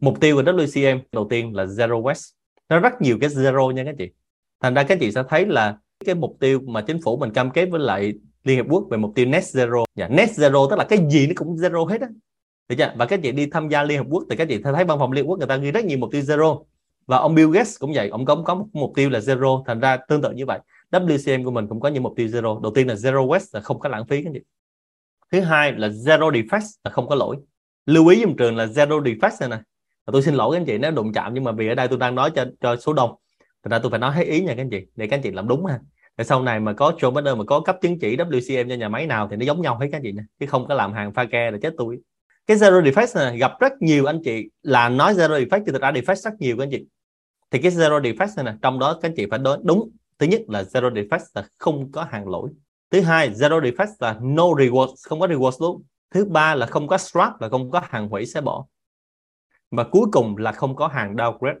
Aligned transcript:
mục 0.00 0.20
tiêu 0.20 0.36
của 0.36 0.42
WCM 0.42 1.00
đầu 1.12 1.26
tiên 1.30 1.54
là 1.56 1.64
zero 1.64 2.02
waste. 2.02 2.32
Nó 2.68 2.78
rất 2.78 3.02
nhiều 3.02 3.18
cái 3.20 3.30
zero 3.30 3.70
nha 3.70 3.84
các 3.84 3.94
chị. 3.98 4.10
Thành 4.60 4.74
ra 4.74 4.82
các 4.82 4.98
chị 5.00 5.12
sẽ 5.12 5.22
thấy 5.28 5.46
là 5.46 5.76
cái 6.04 6.14
mục 6.14 6.36
tiêu 6.40 6.60
mà 6.66 6.80
chính 6.80 7.02
phủ 7.02 7.16
mình 7.16 7.32
cam 7.32 7.50
kết 7.50 7.66
với 7.66 7.80
lại 7.80 8.14
Liên 8.44 8.56
Hiệp 8.56 8.66
Quốc 8.68 8.84
về 8.90 8.98
mục 8.98 9.12
tiêu 9.14 9.26
net 9.26 9.42
zero. 9.42 9.84
Yeah, 9.94 10.10
net 10.10 10.28
zero 10.36 10.70
tức 10.70 10.76
là 10.78 10.84
cái 10.84 10.98
gì 11.10 11.26
nó 11.26 11.32
cũng 11.36 11.56
zero 11.56 11.86
hết 11.86 12.00
á. 12.00 12.08
Được 12.68 12.76
chưa? 12.78 12.92
và 12.96 13.06
các 13.06 13.20
chị 13.22 13.32
đi 13.32 13.46
tham 13.46 13.68
gia 13.68 13.82
Liên 13.82 13.98
Hợp 13.98 14.06
Quốc 14.10 14.24
thì 14.30 14.36
các 14.36 14.48
chị 14.48 14.62
thấy 14.62 14.84
văn 14.84 14.98
phòng 14.98 15.12
Liên 15.12 15.24
Hợp 15.24 15.28
Quốc 15.28 15.38
người 15.38 15.48
ta 15.48 15.56
ghi 15.56 15.70
rất 15.70 15.84
nhiều 15.84 15.98
mục 15.98 16.10
tiêu 16.12 16.22
zero. 16.22 16.64
Và 17.06 17.16
ông 17.16 17.34
Bill 17.34 17.52
Gates 17.52 17.78
cũng 17.78 17.92
vậy 17.94 18.08
ông 18.08 18.26
cũng 18.26 18.44
có 18.44 18.54
một 18.54 18.66
mục 18.72 18.92
tiêu 18.94 19.10
là 19.10 19.18
zero. 19.18 19.64
Thành 19.66 19.80
ra 19.80 19.96
tương 20.08 20.22
tự 20.22 20.30
như 20.30 20.46
vậy 20.46 20.60
WCM 20.90 21.44
của 21.44 21.50
mình 21.50 21.68
cũng 21.68 21.80
có 21.80 21.88
những 21.88 22.02
mục 22.02 22.12
tiêu 22.16 22.26
zero. 22.26 22.62
Đầu 22.62 22.72
tiên 22.74 22.88
là 22.88 22.94
zero 22.94 23.28
waste 23.28 23.46
là 23.52 23.60
không 23.60 23.78
có 23.78 23.88
lãng 23.88 24.06
phí 24.06 24.22
cái 24.22 24.32
gì 24.32 24.40
thứ 25.32 25.40
hai 25.40 25.72
là 25.72 25.88
zero 25.88 26.30
defects 26.30 26.78
là 26.84 26.90
không 26.90 27.08
có 27.08 27.14
lỗi. 27.14 27.36
Lưu 27.86 28.06
ý 28.06 28.20
dùm 28.20 28.36
trường 28.36 28.56
là 28.56 28.66
zero 28.66 29.02
defects 29.02 29.36
này 29.40 29.48
nè 29.48 29.58
và 30.08 30.12
tôi 30.12 30.22
xin 30.22 30.34
lỗi 30.34 30.54
các 30.54 30.60
anh 30.60 30.66
chị 30.66 30.78
nếu 30.78 30.90
đụng 30.90 31.12
chạm, 31.12 31.34
nhưng 31.34 31.44
mà 31.44 31.52
vì 31.52 31.68
ở 31.68 31.74
đây 31.74 31.88
tôi 31.88 31.98
đang 31.98 32.14
nói 32.14 32.30
cho 32.30 32.44
cho 32.60 32.76
số 32.76 32.92
đông. 32.92 33.10
Thành 33.62 33.70
ra 33.70 33.78
tôi 33.78 33.90
phải 33.90 33.98
nói 33.98 34.12
hết 34.14 34.22
ý 34.22 34.40
nha 34.40 34.54
các 34.54 34.62
anh 34.62 34.70
chị, 34.70 34.86
để 34.96 35.06
các 35.06 35.16
anh 35.16 35.22
chị 35.22 35.30
làm 35.30 35.48
đúng 35.48 35.66
ha. 35.66 35.78
Để 36.16 36.24
sau 36.24 36.42
này 36.42 36.60
mà 36.60 36.72
có 36.72 36.92
Joe 36.98 37.10
Biden 37.10 37.38
mà 37.38 37.44
có 37.44 37.60
cấp 37.60 37.76
chứng 37.82 37.98
chỉ 37.98 38.16
WCM 38.16 38.68
cho 38.68 38.74
nhà 38.74 38.88
máy 38.88 39.06
nào 39.06 39.28
thì 39.30 39.36
nó 39.36 39.44
giống 39.44 39.62
nhau 39.62 39.78
hết 39.78 39.86
các 39.92 39.96
anh 39.96 40.02
chị 40.02 40.12
nha, 40.12 40.24
chứ 40.40 40.46
không 40.46 40.68
có 40.68 40.74
làm 40.74 40.92
hàng 40.92 41.12
pha 41.12 41.24
ke 41.24 41.50
là 41.50 41.58
chết 41.62 41.74
tôi. 41.78 41.98
Cái 42.46 42.56
zero 42.56 42.82
defect 42.82 43.24
này, 43.24 43.38
gặp 43.38 43.52
rất 43.60 43.72
nhiều 43.80 44.06
anh 44.06 44.20
chị, 44.24 44.50
là 44.62 44.88
nói 44.88 45.14
zero 45.14 45.46
defect 45.46 45.62
thì 45.66 45.72
thực 45.72 45.82
ra 45.82 45.90
defect 45.92 46.14
rất 46.14 46.32
nhiều 46.38 46.56
các 46.56 46.62
anh 46.62 46.70
chị. 46.70 46.86
Thì 47.50 47.58
cái 47.58 47.72
zero 47.72 48.00
defect 48.00 48.28
này 48.36 48.44
nè, 48.44 48.58
trong 48.62 48.78
đó 48.78 48.92
các 48.92 49.08
anh 49.08 49.14
chị 49.16 49.26
phải 49.30 49.38
đối 49.38 49.58
đúng. 49.62 49.90
Thứ 50.18 50.26
nhất 50.26 50.40
là 50.48 50.62
zero 50.62 50.92
defect 50.92 51.24
là 51.34 51.46
không 51.58 51.92
có 51.92 52.06
hàng 52.10 52.28
lỗi. 52.28 52.50
Thứ 52.90 53.00
hai, 53.00 53.30
zero 53.30 53.60
defect 53.60 53.92
là 53.98 54.16
no 54.22 54.44
rewards, 54.44 54.94
không 55.02 55.20
có 55.20 55.26
rewards 55.26 55.66
luôn. 55.66 55.82
Thứ 56.14 56.24
ba 56.24 56.54
là 56.54 56.66
không 56.66 56.86
có 56.86 56.98
scrap 56.98 57.40
là 57.40 57.48
không 57.48 57.70
có 57.70 57.82
hàng 57.84 58.08
hủy 58.08 58.26
sẽ 58.26 58.40
bỏ 58.40 58.66
và 59.70 59.84
cuối 59.84 60.06
cùng 60.12 60.36
là 60.36 60.52
không 60.52 60.76
có 60.76 60.86
hàng 60.86 61.16
downgrade. 61.16 61.60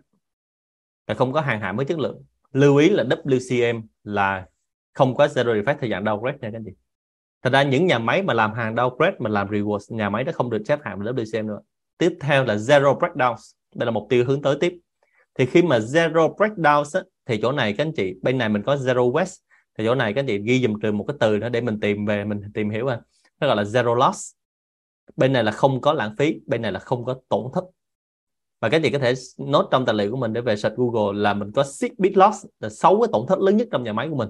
Là 1.06 1.14
không 1.14 1.32
có 1.32 1.40
hàng 1.40 1.60
hạ 1.60 1.72
mới 1.72 1.86
chất 1.86 1.98
lượng. 1.98 2.24
Lưu 2.52 2.76
ý 2.76 2.90
là 2.90 3.04
WCM 3.04 3.82
là 4.04 4.46
không 4.94 5.14
có 5.14 5.26
zero 5.26 5.62
defect 5.62 5.76
theo 5.80 5.90
dạng 5.90 6.04
downgrade 6.04 6.32
nha 6.32 6.38
các 6.40 6.52
anh 6.54 6.64
chị. 6.64 6.72
Thật 7.42 7.52
ra 7.52 7.62
những 7.62 7.86
nhà 7.86 7.98
máy 7.98 8.22
mà 8.22 8.34
làm 8.34 8.52
hàng 8.52 8.74
downgrade 8.74 9.12
mà 9.18 9.30
làm 9.30 9.48
rewards 9.48 9.96
nhà 9.96 10.10
máy 10.10 10.24
đó 10.24 10.32
không 10.34 10.50
được 10.50 10.62
xếp 10.68 10.78
hạng 10.82 10.98
WCM 10.98 11.46
nữa. 11.46 11.60
Tiếp 11.98 12.16
theo 12.20 12.44
là 12.44 12.54
zero 12.54 12.98
breakdowns. 12.98 13.54
Đây 13.74 13.86
là 13.86 13.90
mục 13.90 14.06
tiêu 14.10 14.24
hướng 14.24 14.42
tới 14.42 14.56
tiếp. 14.60 14.78
Thì 15.34 15.46
khi 15.46 15.62
mà 15.62 15.78
zero 15.78 16.36
breakdowns 16.36 16.98
á, 17.00 17.04
thì 17.26 17.38
chỗ 17.42 17.52
này 17.52 17.72
các 17.72 17.84
anh 17.84 17.92
chị 17.92 18.14
bên 18.22 18.38
này 18.38 18.48
mình 18.48 18.62
có 18.62 18.74
zero 18.74 19.12
waste. 19.12 19.36
Thì 19.78 19.84
chỗ 19.84 19.94
này 19.94 20.12
các 20.12 20.20
anh 20.20 20.26
chị 20.26 20.38
ghi 20.38 20.62
dùm 20.62 20.80
từ 20.82 20.92
một 20.92 21.04
cái 21.08 21.16
từ 21.20 21.38
nữa 21.38 21.48
để 21.48 21.60
mình 21.60 21.80
tìm 21.80 22.06
về 22.06 22.24
mình 22.24 22.40
tìm 22.54 22.70
hiểu 22.70 22.86
à 22.86 23.00
nó 23.40 23.46
gọi 23.46 23.56
là 23.56 23.62
zero 23.62 23.94
loss. 23.94 24.34
Bên 25.16 25.32
này 25.32 25.44
là 25.44 25.52
không 25.52 25.80
có 25.80 25.92
lãng 25.92 26.16
phí 26.18 26.40
bên 26.46 26.62
này 26.62 26.72
là 26.72 26.80
không 26.80 27.04
có 27.04 27.20
tổn 27.28 27.44
thất 27.54 27.64
và 28.60 28.68
các 28.68 28.80
chị 28.82 28.90
có 28.90 28.98
thể 28.98 29.14
nốt 29.38 29.68
trong 29.70 29.86
tài 29.86 29.94
liệu 29.94 30.10
của 30.10 30.16
mình 30.16 30.32
để 30.32 30.40
về 30.40 30.56
search 30.56 30.76
Google 30.76 31.20
là 31.20 31.34
mình 31.34 31.52
có 31.52 31.64
six 31.64 31.90
bit 31.98 32.16
loss 32.16 32.46
là 32.60 32.68
sáu 32.68 33.00
cái 33.00 33.08
tổn 33.12 33.26
thất 33.28 33.38
lớn 33.38 33.56
nhất 33.56 33.68
trong 33.72 33.84
nhà 33.84 33.92
máy 33.92 34.08
của 34.10 34.16
mình. 34.16 34.28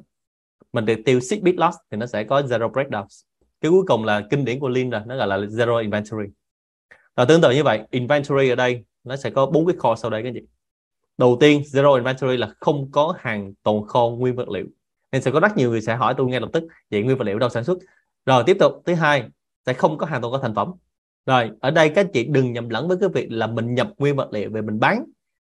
Mình 0.72 0.84
được 0.84 1.00
tiêu 1.04 1.20
six 1.20 1.42
bit 1.42 1.54
loss 1.54 1.76
thì 1.90 1.96
nó 1.96 2.06
sẽ 2.06 2.24
có 2.24 2.40
zero 2.40 2.72
breakdowns. 2.72 3.22
Cái 3.60 3.70
cuối 3.70 3.82
cùng 3.88 4.04
là 4.04 4.26
kinh 4.30 4.44
điển 4.44 4.60
của 4.60 4.68
Lean 4.68 4.90
rồi, 4.90 5.00
nó 5.06 5.16
gọi 5.16 5.26
là 5.26 5.36
zero 5.36 5.80
inventory. 5.80 6.28
Và 7.14 7.24
tương 7.24 7.40
tự 7.40 7.50
như 7.50 7.64
vậy, 7.64 7.80
inventory 7.90 8.48
ở 8.48 8.54
đây 8.54 8.84
nó 9.04 9.16
sẽ 9.16 9.30
có 9.30 9.46
bốn 9.46 9.66
cái 9.66 9.76
kho 9.78 9.96
sau 9.96 10.10
đây 10.10 10.22
các 10.22 10.30
chị. 10.34 10.40
Đầu 11.18 11.36
tiên, 11.40 11.62
zero 11.62 11.94
inventory 11.94 12.36
là 12.36 12.54
không 12.60 12.90
có 12.90 13.14
hàng 13.18 13.52
tồn 13.62 13.86
kho 13.86 14.08
nguyên 14.08 14.36
vật 14.36 14.48
liệu. 14.48 14.66
Nên 15.12 15.22
sẽ 15.22 15.30
có 15.30 15.40
rất 15.40 15.56
nhiều 15.56 15.70
người 15.70 15.80
sẽ 15.80 15.96
hỏi 15.96 16.14
tôi 16.16 16.26
ngay 16.26 16.40
lập 16.40 16.48
tức 16.52 16.64
vậy 16.90 17.02
nguyên 17.02 17.18
vật 17.18 17.24
liệu 17.24 17.38
đâu 17.38 17.48
sản 17.48 17.64
xuất. 17.64 17.78
Rồi 18.26 18.42
tiếp 18.46 18.56
tục, 18.60 18.82
thứ 18.86 18.94
hai, 18.94 19.24
sẽ 19.66 19.72
không 19.72 19.98
có 19.98 20.06
hàng 20.06 20.22
tồn 20.22 20.32
kho 20.32 20.38
thành 20.38 20.54
phẩm 20.54 20.72
rồi, 21.28 21.50
ở 21.60 21.70
đây 21.70 21.88
các 21.88 22.06
chị 22.12 22.24
đừng 22.24 22.52
nhầm 22.52 22.68
lẫn 22.68 22.88
với 22.88 22.96
cái 23.00 23.08
việc 23.08 23.26
là 23.30 23.46
mình 23.46 23.74
nhập 23.74 23.90
nguyên 23.98 24.16
vật 24.16 24.28
liệu 24.32 24.50
về 24.50 24.62
mình 24.62 24.80
bán 24.80 25.04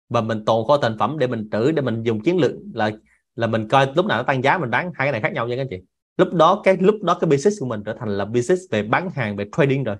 và 0.08 0.20
mình 0.20 0.44
tồn 0.44 0.66
kho 0.68 0.76
thành 0.76 0.98
phẩm 0.98 1.18
để 1.18 1.26
mình 1.26 1.48
trữ, 1.52 1.72
để 1.72 1.82
mình 1.82 2.02
dùng 2.02 2.22
chiến 2.22 2.38
lược 2.38 2.52
là 2.74 2.90
là 3.36 3.46
mình 3.46 3.68
coi 3.68 3.86
lúc 3.94 4.06
nào 4.06 4.18
nó 4.18 4.22
tăng 4.22 4.44
giá 4.44 4.58
mình 4.58 4.70
bán. 4.70 4.84
Hai 4.94 5.06
cái 5.06 5.12
này 5.12 5.20
khác 5.20 5.32
nhau 5.32 5.48
nha 5.48 5.56
các 5.56 5.66
chị. 5.70 5.76
Lúc 6.16 6.34
đó 6.34 6.60
cái, 6.64 6.76
lúc 6.80 7.02
đó 7.02 7.18
cái 7.20 7.30
business 7.30 7.60
của 7.60 7.66
mình 7.66 7.82
trở 7.84 7.96
thành 7.98 8.08
là 8.08 8.24
business 8.24 8.62
về 8.70 8.82
bán 8.82 9.10
hàng, 9.10 9.36
về 9.36 9.46
trading 9.56 9.84
rồi. 9.84 9.96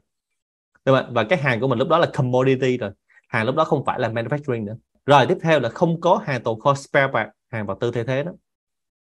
Đúng 0.84 0.96
không? 0.96 1.14
và 1.14 1.24
cái 1.24 1.38
hàng 1.38 1.60
của 1.60 1.68
mình 1.68 1.78
lúc 1.78 1.88
đó 1.88 1.98
là 1.98 2.06
commodity 2.14 2.76
rồi. 2.76 2.90
Hàng 3.28 3.46
lúc 3.46 3.56
đó 3.56 3.64
không 3.64 3.84
phải 3.84 4.00
là 4.00 4.08
manufacturing 4.08 4.64
nữa. 4.64 4.76
Rồi, 5.06 5.26
tiếp 5.26 5.38
theo 5.42 5.60
là 5.60 5.68
không 5.68 6.00
có 6.00 6.20
hàng 6.24 6.42
tồn 6.42 6.60
kho 6.60 6.74
spare 6.74 7.12
part, 7.12 7.28
hàng 7.50 7.66
vật 7.66 7.78
tư 7.80 7.90
thay 7.90 8.04
thế 8.04 8.22
đó. 8.22 8.32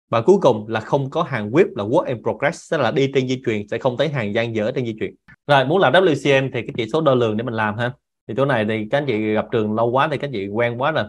Và 0.09 0.21
cuối 0.21 0.37
cùng 0.41 0.67
là 0.67 0.79
không 0.79 1.09
có 1.09 1.23
hàng 1.23 1.51
whip 1.51 1.67
là 1.75 1.83
work 1.83 2.03
in 2.03 2.23
progress, 2.23 2.71
tức 2.71 2.77
là 2.77 2.91
đi 2.91 3.11
trên 3.15 3.27
di 3.27 3.41
chuyển, 3.45 3.67
sẽ 3.67 3.77
không 3.77 3.97
thấy 3.97 4.09
hàng 4.09 4.33
gian 4.33 4.55
dở 4.55 4.71
trên 4.75 4.85
di 4.85 4.95
chuyển 4.99 5.15
rồi, 5.47 5.65
muốn 5.65 5.79
làm 5.79 5.93
WCM 5.93 6.49
thì 6.53 6.61
cái 6.61 6.73
chỉ 6.77 6.89
số 6.93 7.01
đo 7.01 7.15
lường 7.15 7.37
để 7.37 7.43
mình 7.43 7.53
làm 7.53 7.77
ha. 7.77 7.93
Thì 8.27 8.33
chỗ 8.37 8.45
này 8.45 8.65
thì 8.69 8.87
các 8.91 8.97
anh 8.97 9.05
chị 9.07 9.33
gặp 9.33 9.45
trường 9.51 9.73
lâu 9.73 9.91
quá 9.91 10.07
thì 10.11 10.17
các 10.17 10.27
anh 10.27 10.33
chị 10.33 10.47
quen 10.47 10.81
quá 10.81 10.91
rồi. 10.91 11.03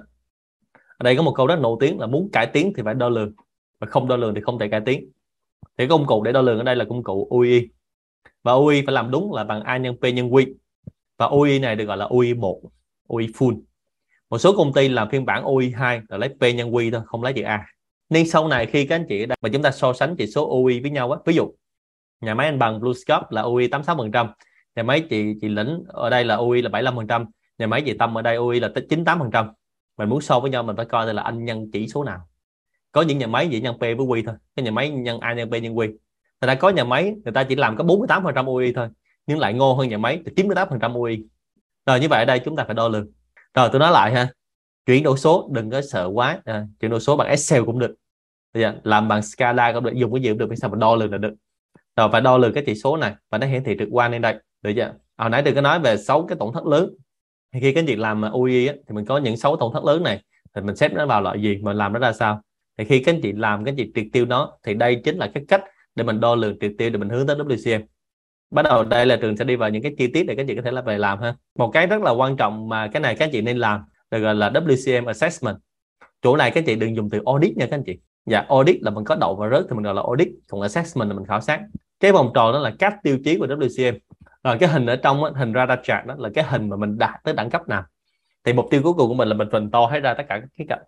Ở 0.73 1.05
đây 1.05 1.17
có 1.17 1.23
một 1.23 1.33
câu 1.37 1.47
rất 1.47 1.61
nổi 1.61 1.77
tiếng 1.81 2.01
là 2.01 2.07
muốn 2.07 2.31
cải 2.33 2.47
tiến 2.47 2.73
thì 2.77 2.83
phải 2.85 2.95
đo 2.95 3.09
lường. 3.09 3.33
Và 3.81 3.87
không 3.87 4.09
đo 4.09 4.17
lường 4.17 4.35
thì 4.35 4.41
không 4.41 4.59
thể 4.59 4.69
cải 4.69 4.81
tiến. 4.87 5.11
Thì 5.79 5.87
công 5.87 6.07
cụ 6.07 6.23
để 6.23 6.33
đo 6.33 6.43
lường 6.43 6.59
ở 6.59 6.65
đây 6.65 6.77
là 6.77 6.85
công 6.85 7.03
cụ 7.03 7.29
UI 7.31 7.69
và 8.43 8.53
UI 8.53 8.83
phải 8.87 8.93
làm 8.93 9.11
đúng 9.11 9.33
là 9.33 9.45
bằng 9.45 9.63
A 9.63 9.77
nhân 9.77 9.97
P 9.97 10.03
nhân 10.03 10.31
Q. 10.31 10.55
Và 11.19 11.27
UI 11.27 11.59
này 11.59 11.77
được 11.77 11.85
gọi 11.85 11.97
là 11.97 12.05
UI 12.05 12.35
1 12.35 12.61
UI 13.09 13.27
full. 13.27 13.61
Một 14.31 14.39
số 14.39 14.57
công 14.57 14.73
ty 14.73 14.89
làm 14.89 15.11
phiên 15.11 15.25
bản 15.25 15.45
UI 15.45 15.71
2 15.71 16.01
là 16.09 16.17
lấy 16.17 16.29
P 16.29 16.43
nhân 16.43 16.71
Q 16.71 16.93
thôi, 16.93 17.01
không 17.07 17.23
lấy 17.23 17.33
chữ 17.33 17.43
A. 17.43 17.67
Nên 18.11 18.29
sau 18.29 18.49
này 18.49 18.67
khi 18.67 18.87
các 18.87 18.95
anh 18.97 19.07
chị 19.09 19.27
mà 19.27 19.49
chúng 19.53 19.63
ta 19.63 19.71
so 19.71 19.93
sánh 19.93 20.17
chỉ 20.17 20.27
số 20.27 20.49
UI 20.49 20.81
với 20.81 20.91
nhau 20.91 21.13
á, 21.13 21.19
ví 21.27 21.35
dụ 21.35 21.53
nhà 22.23 22.35
máy 22.35 22.47
anh 22.47 22.59
bằng 22.59 22.81
BlueScope 22.81 23.27
là 23.31 23.43
UI 23.43 23.69
86% 23.69 24.29
nhà 24.77 24.83
máy 24.83 25.07
chị 25.11 25.35
chị 25.41 25.49
lĩnh 25.49 25.83
ở 25.89 26.11
đây 26.11 26.25
là 26.25 26.35
UI 26.35 26.63
là 26.63 26.71
75% 26.71 27.27
nhà 27.59 27.67
máy 27.67 27.83
chị 27.87 27.97
Tâm 27.99 28.19
ở 28.19 28.23
đây 28.23 28.37
UI 28.37 28.61
là 28.61 28.69
98% 28.69 29.53
mình 29.99 30.09
muốn 30.09 30.21
so 30.21 30.41
với 30.41 30.51
nhau 30.51 30.63
mình 30.63 30.77
phải 30.77 30.85
coi 30.85 31.07
đây 31.07 31.15
là 31.15 31.23
anh 31.23 31.45
nhân 31.45 31.71
chỉ 31.73 31.89
số 31.89 32.05
nào. 32.05 32.29
Có 32.93 33.03
những 33.03 33.19
nhà 33.19 33.27
máy 33.27 33.49
chỉ 33.51 33.61
nhân 33.61 33.77
P 33.77 33.81
với 33.81 33.95
Q 33.95 34.23
thôi 34.27 34.35
cái 34.57 34.65
nhà 34.65 34.71
máy 34.71 34.91
nhân 34.91 35.21
A 35.21 35.33
nhân 35.35 35.51
P 35.51 35.53
nhân 35.53 35.75
Q 35.75 35.77
người 35.77 35.97
ta 36.41 36.55
có 36.55 36.69
nhà 36.69 36.85
máy 36.85 37.15
người 37.25 37.33
ta 37.33 37.45
chỉ 37.45 37.55
làm 37.55 37.77
có 37.77 37.85
48% 37.85 38.47
UI 38.47 38.73
thôi 38.73 38.89
nhưng 39.27 39.39
lại 39.39 39.55
ngô 39.55 39.75
hơn 39.75 39.89
nhà 39.89 39.99
máy 39.99 40.21
thì 40.27 40.45
98% 40.45 41.01
UI 41.01 41.25
rồi 41.87 42.01
như 42.01 42.09
vậy 42.09 42.19
ở 42.19 42.25
đây 42.25 42.39
chúng 42.45 42.57
ta 42.57 42.65
phải 42.65 42.75
đo 42.75 42.89
lường. 42.89 43.07
Rồi 43.55 43.69
tôi 43.73 43.81
nói 43.81 43.93
lại 43.93 44.13
ha. 44.13 44.29
Chuyển 44.87 45.03
đổi 45.03 45.19
số 45.19 45.49
đừng 45.53 45.71
có 45.71 45.83
sợ 45.83 46.11
quá. 46.15 46.41
À, 46.45 46.67
chuyển 46.81 46.91
đổi 46.91 47.01
số 47.01 47.17
bằng 47.17 47.29
Excel 47.29 47.65
cũng 47.65 47.79
được. 47.79 47.95
Làm 48.83 49.09
bằng 49.09 49.23
Scala 49.23 49.73
cũng 49.73 49.85
được 49.85 49.95
dùng 49.95 50.13
cái 50.13 50.23
gì 50.23 50.29
cũng 50.29 50.39
được 50.39 50.55
sao 50.57 50.71
mà 50.71 50.77
đo 50.77 50.95
lường 50.95 51.13
là 51.13 51.19
được 51.19 51.35
rồi 51.97 52.09
phải 52.13 52.21
đo 52.21 52.39
lường 52.39 52.53
cái 52.53 52.63
chỉ 52.67 52.75
số 52.75 52.97
này 52.97 53.15
và 53.31 53.39
nó 53.39 53.47
hiển 53.47 53.65
thị 53.65 53.77
trực 53.79 53.89
quan 53.91 54.13
lên 54.13 54.23
đây. 54.23 54.35
Được 54.63 54.73
chưa? 54.77 54.95
Hồi 55.17 55.31
nãy 55.31 55.43
tôi 55.45 55.55
có 55.55 55.61
nói 55.61 55.81
về 55.81 55.97
sáu 55.97 56.27
cái 56.27 56.37
tổn 56.41 56.53
thất 56.55 56.67
lớn. 56.67 56.91
Thì 57.53 57.61
khi 57.61 57.73
cái 57.73 57.85
việc 57.85 57.99
làm 57.99 58.23
UI 58.33 58.67
á, 58.67 58.75
thì 58.89 58.95
mình 58.95 59.05
có 59.05 59.19
những 59.19 59.37
sáu 59.37 59.57
tổn 59.57 59.73
thất 59.73 59.85
lớn 59.85 60.03
này 60.03 60.23
thì 60.55 60.63
mình 60.63 60.77
xếp 60.77 60.93
nó 60.93 61.07
vào 61.07 61.23
loại 61.23 61.43
gì 61.43 61.59
mình 61.63 61.77
làm 61.77 61.93
nó 61.93 61.99
ra 61.99 62.13
sao? 62.13 62.43
Thì 62.79 62.85
khi 62.85 63.03
các 63.03 63.15
anh 63.15 63.21
chị 63.21 63.33
làm 63.33 63.65
cái 63.65 63.75
chị 63.77 63.93
triệt 63.95 64.07
tiêu 64.13 64.25
nó 64.25 64.53
thì 64.63 64.75
đây 64.75 65.01
chính 65.05 65.17
là 65.17 65.31
cái 65.35 65.45
cách 65.49 65.65
để 65.95 66.05
mình 66.05 66.21
đo 66.21 66.35
lường 66.35 66.59
triệt 66.61 66.73
tiêu 66.79 66.91
để 66.91 66.99
mình 66.99 67.09
hướng 67.09 67.27
tới 67.27 67.37
WCM 67.37 67.83
bắt 68.53 68.63
đầu 68.63 68.85
đây 68.85 69.07
là 69.07 69.17
trường 69.17 69.37
sẽ 69.37 69.45
đi 69.45 69.57
vào 69.57 69.71
những 69.71 69.83
cái 69.83 69.93
chi 69.99 70.07
tiết 70.07 70.23
để 70.23 70.35
các 70.35 70.47
chị 70.49 70.57
có 70.57 70.63
thể 70.63 70.71
là 70.71 70.83
về 70.83 70.99
làm 70.99 71.21
ha. 71.21 71.35
Một 71.59 71.71
cái 71.73 71.87
rất 71.87 72.03
là 72.03 72.11
quan 72.11 72.37
trọng 72.37 72.69
mà 72.69 72.87
cái 72.87 73.01
này 73.01 73.15
các 73.15 73.29
chị 73.33 73.41
nên 73.41 73.59
làm 73.59 73.81
được 74.11 74.19
gọi 74.19 74.35
là 74.35 74.51
WCM 74.51 75.07
assessment. 75.07 75.57
Chỗ 76.23 76.37
này 76.37 76.51
các 76.51 76.65
chị 76.67 76.75
đừng 76.75 76.97
dùng 76.97 77.11
từ 77.11 77.21
audit 77.27 77.57
nha 77.57 77.67
các 77.67 77.77
anh 77.77 77.83
chị 77.87 77.99
dạ 78.27 78.45
audit 78.49 78.83
là 78.83 78.91
mình 78.91 79.05
có 79.05 79.15
đậu 79.15 79.37
và 79.37 79.49
rớt 79.49 79.65
thì 79.69 79.75
mình 79.75 79.85
gọi 79.85 79.95
là 79.95 80.03
audit 80.03 80.29
còn 80.49 80.61
assessment 80.61 81.09
là 81.09 81.15
mình 81.15 81.27
khảo 81.27 81.41
sát. 81.41 81.61
Cái 82.01 82.13
vòng 82.13 82.31
tròn 82.35 82.53
đó 82.53 82.59
là 82.59 82.73
các 82.79 82.95
tiêu 83.03 83.19
chí 83.25 83.39
của 83.39 83.47
WCM 83.47 83.99
rồi 84.45 84.57
cái 84.61 84.69
hình 84.69 84.87
ở 84.87 84.97
trong 84.97 85.23
đó, 85.23 85.31
hình 85.37 85.53
radar 85.55 85.79
chart 85.83 86.07
đó 86.07 86.15
là 86.19 86.31
cái 86.35 86.45
hình 86.45 86.69
mà 86.69 86.77
mình 86.77 86.99
đạt 86.99 87.15
tới 87.25 87.35
đẳng 87.35 87.51
cấp 87.51 87.69
nào. 87.69 87.85
Thì 88.45 88.53
mục 88.53 88.67
tiêu 88.71 88.81
cuối 88.83 88.93
cùng 88.93 89.09
của 89.09 89.15
mình 89.15 89.29
là 89.29 89.35
mình 89.35 89.49
phần 89.53 89.71
to 89.71 89.87
hết 89.87 90.01
ra 90.01 90.15
tất 90.15 90.25
cả 90.29 90.39
các 90.41 90.49
khía 90.59 90.65
cạnh. 90.69 90.83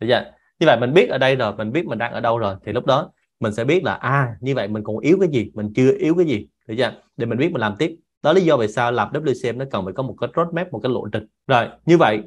Được 0.00 0.06
chưa? 0.10 0.32
Như 0.60 0.66
vậy 0.66 0.80
mình 0.80 0.94
biết 0.94 1.08
ở 1.08 1.18
đây 1.18 1.36
rồi 1.36 1.56
mình 1.56 1.72
biết 1.72 1.86
mình 1.86 1.98
đang 1.98 2.12
ở 2.12 2.20
đâu 2.20 2.38
rồi 2.38 2.54
thì 2.64 2.72
lúc 2.72 2.86
đó 2.86 3.10
mình 3.40 3.52
sẽ 3.52 3.64
biết 3.64 3.84
là 3.84 3.94
à 3.94 4.36
như 4.40 4.54
vậy 4.54 4.68
mình 4.68 4.82
còn 4.84 4.98
yếu 4.98 5.18
cái 5.20 5.28
gì 5.28 5.50
mình 5.54 5.72
chưa 5.74 5.92
yếu 5.98 6.14
cái 6.14 6.26
gì. 6.26 6.48
Được 6.66 6.74
chưa? 6.78 6.92
Để 7.16 7.26
mình 7.26 7.38
biết 7.38 7.52
mình 7.52 7.60
làm 7.60 7.76
tiếp. 7.78 7.96
Đó 8.22 8.32
lý 8.32 8.40
do 8.40 8.56
vì 8.56 8.68
sao 8.68 8.92
làm 8.92 9.12
WCM 9.12 9.56
nó 9.56 9.64
cần 9.70 9.84
phải 9.84 9.94
có 9.94 10.02
một 10.02 10.14
cái 10.20 10.30
roadmap 10.36 10.72
một 10.72 10.80
cái 10.82 10.92
lộ 10.92 11.08
trình. 11.12 11.26
Rồi 11.46 11.66
như 11.86 11.98
vậy 11.98 12.22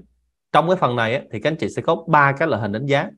trong 0.52 0.68
cái 0.68 0.78
phần 0.78 0.96
này 0.96 1.16
á, 1.16 1.22
thì 1.32 1.40
các 1.40 1.52
anh 1.52 1.58
chị 1.58 1.70
sẽ 1.70 1.82
có 1.82 2.04
ba 2.08 2.32
cái 2.32 2.48
loại 2.48 2.62
hình 2.62 2.72
đánh 2.72 2.86
giá 2.86 3.10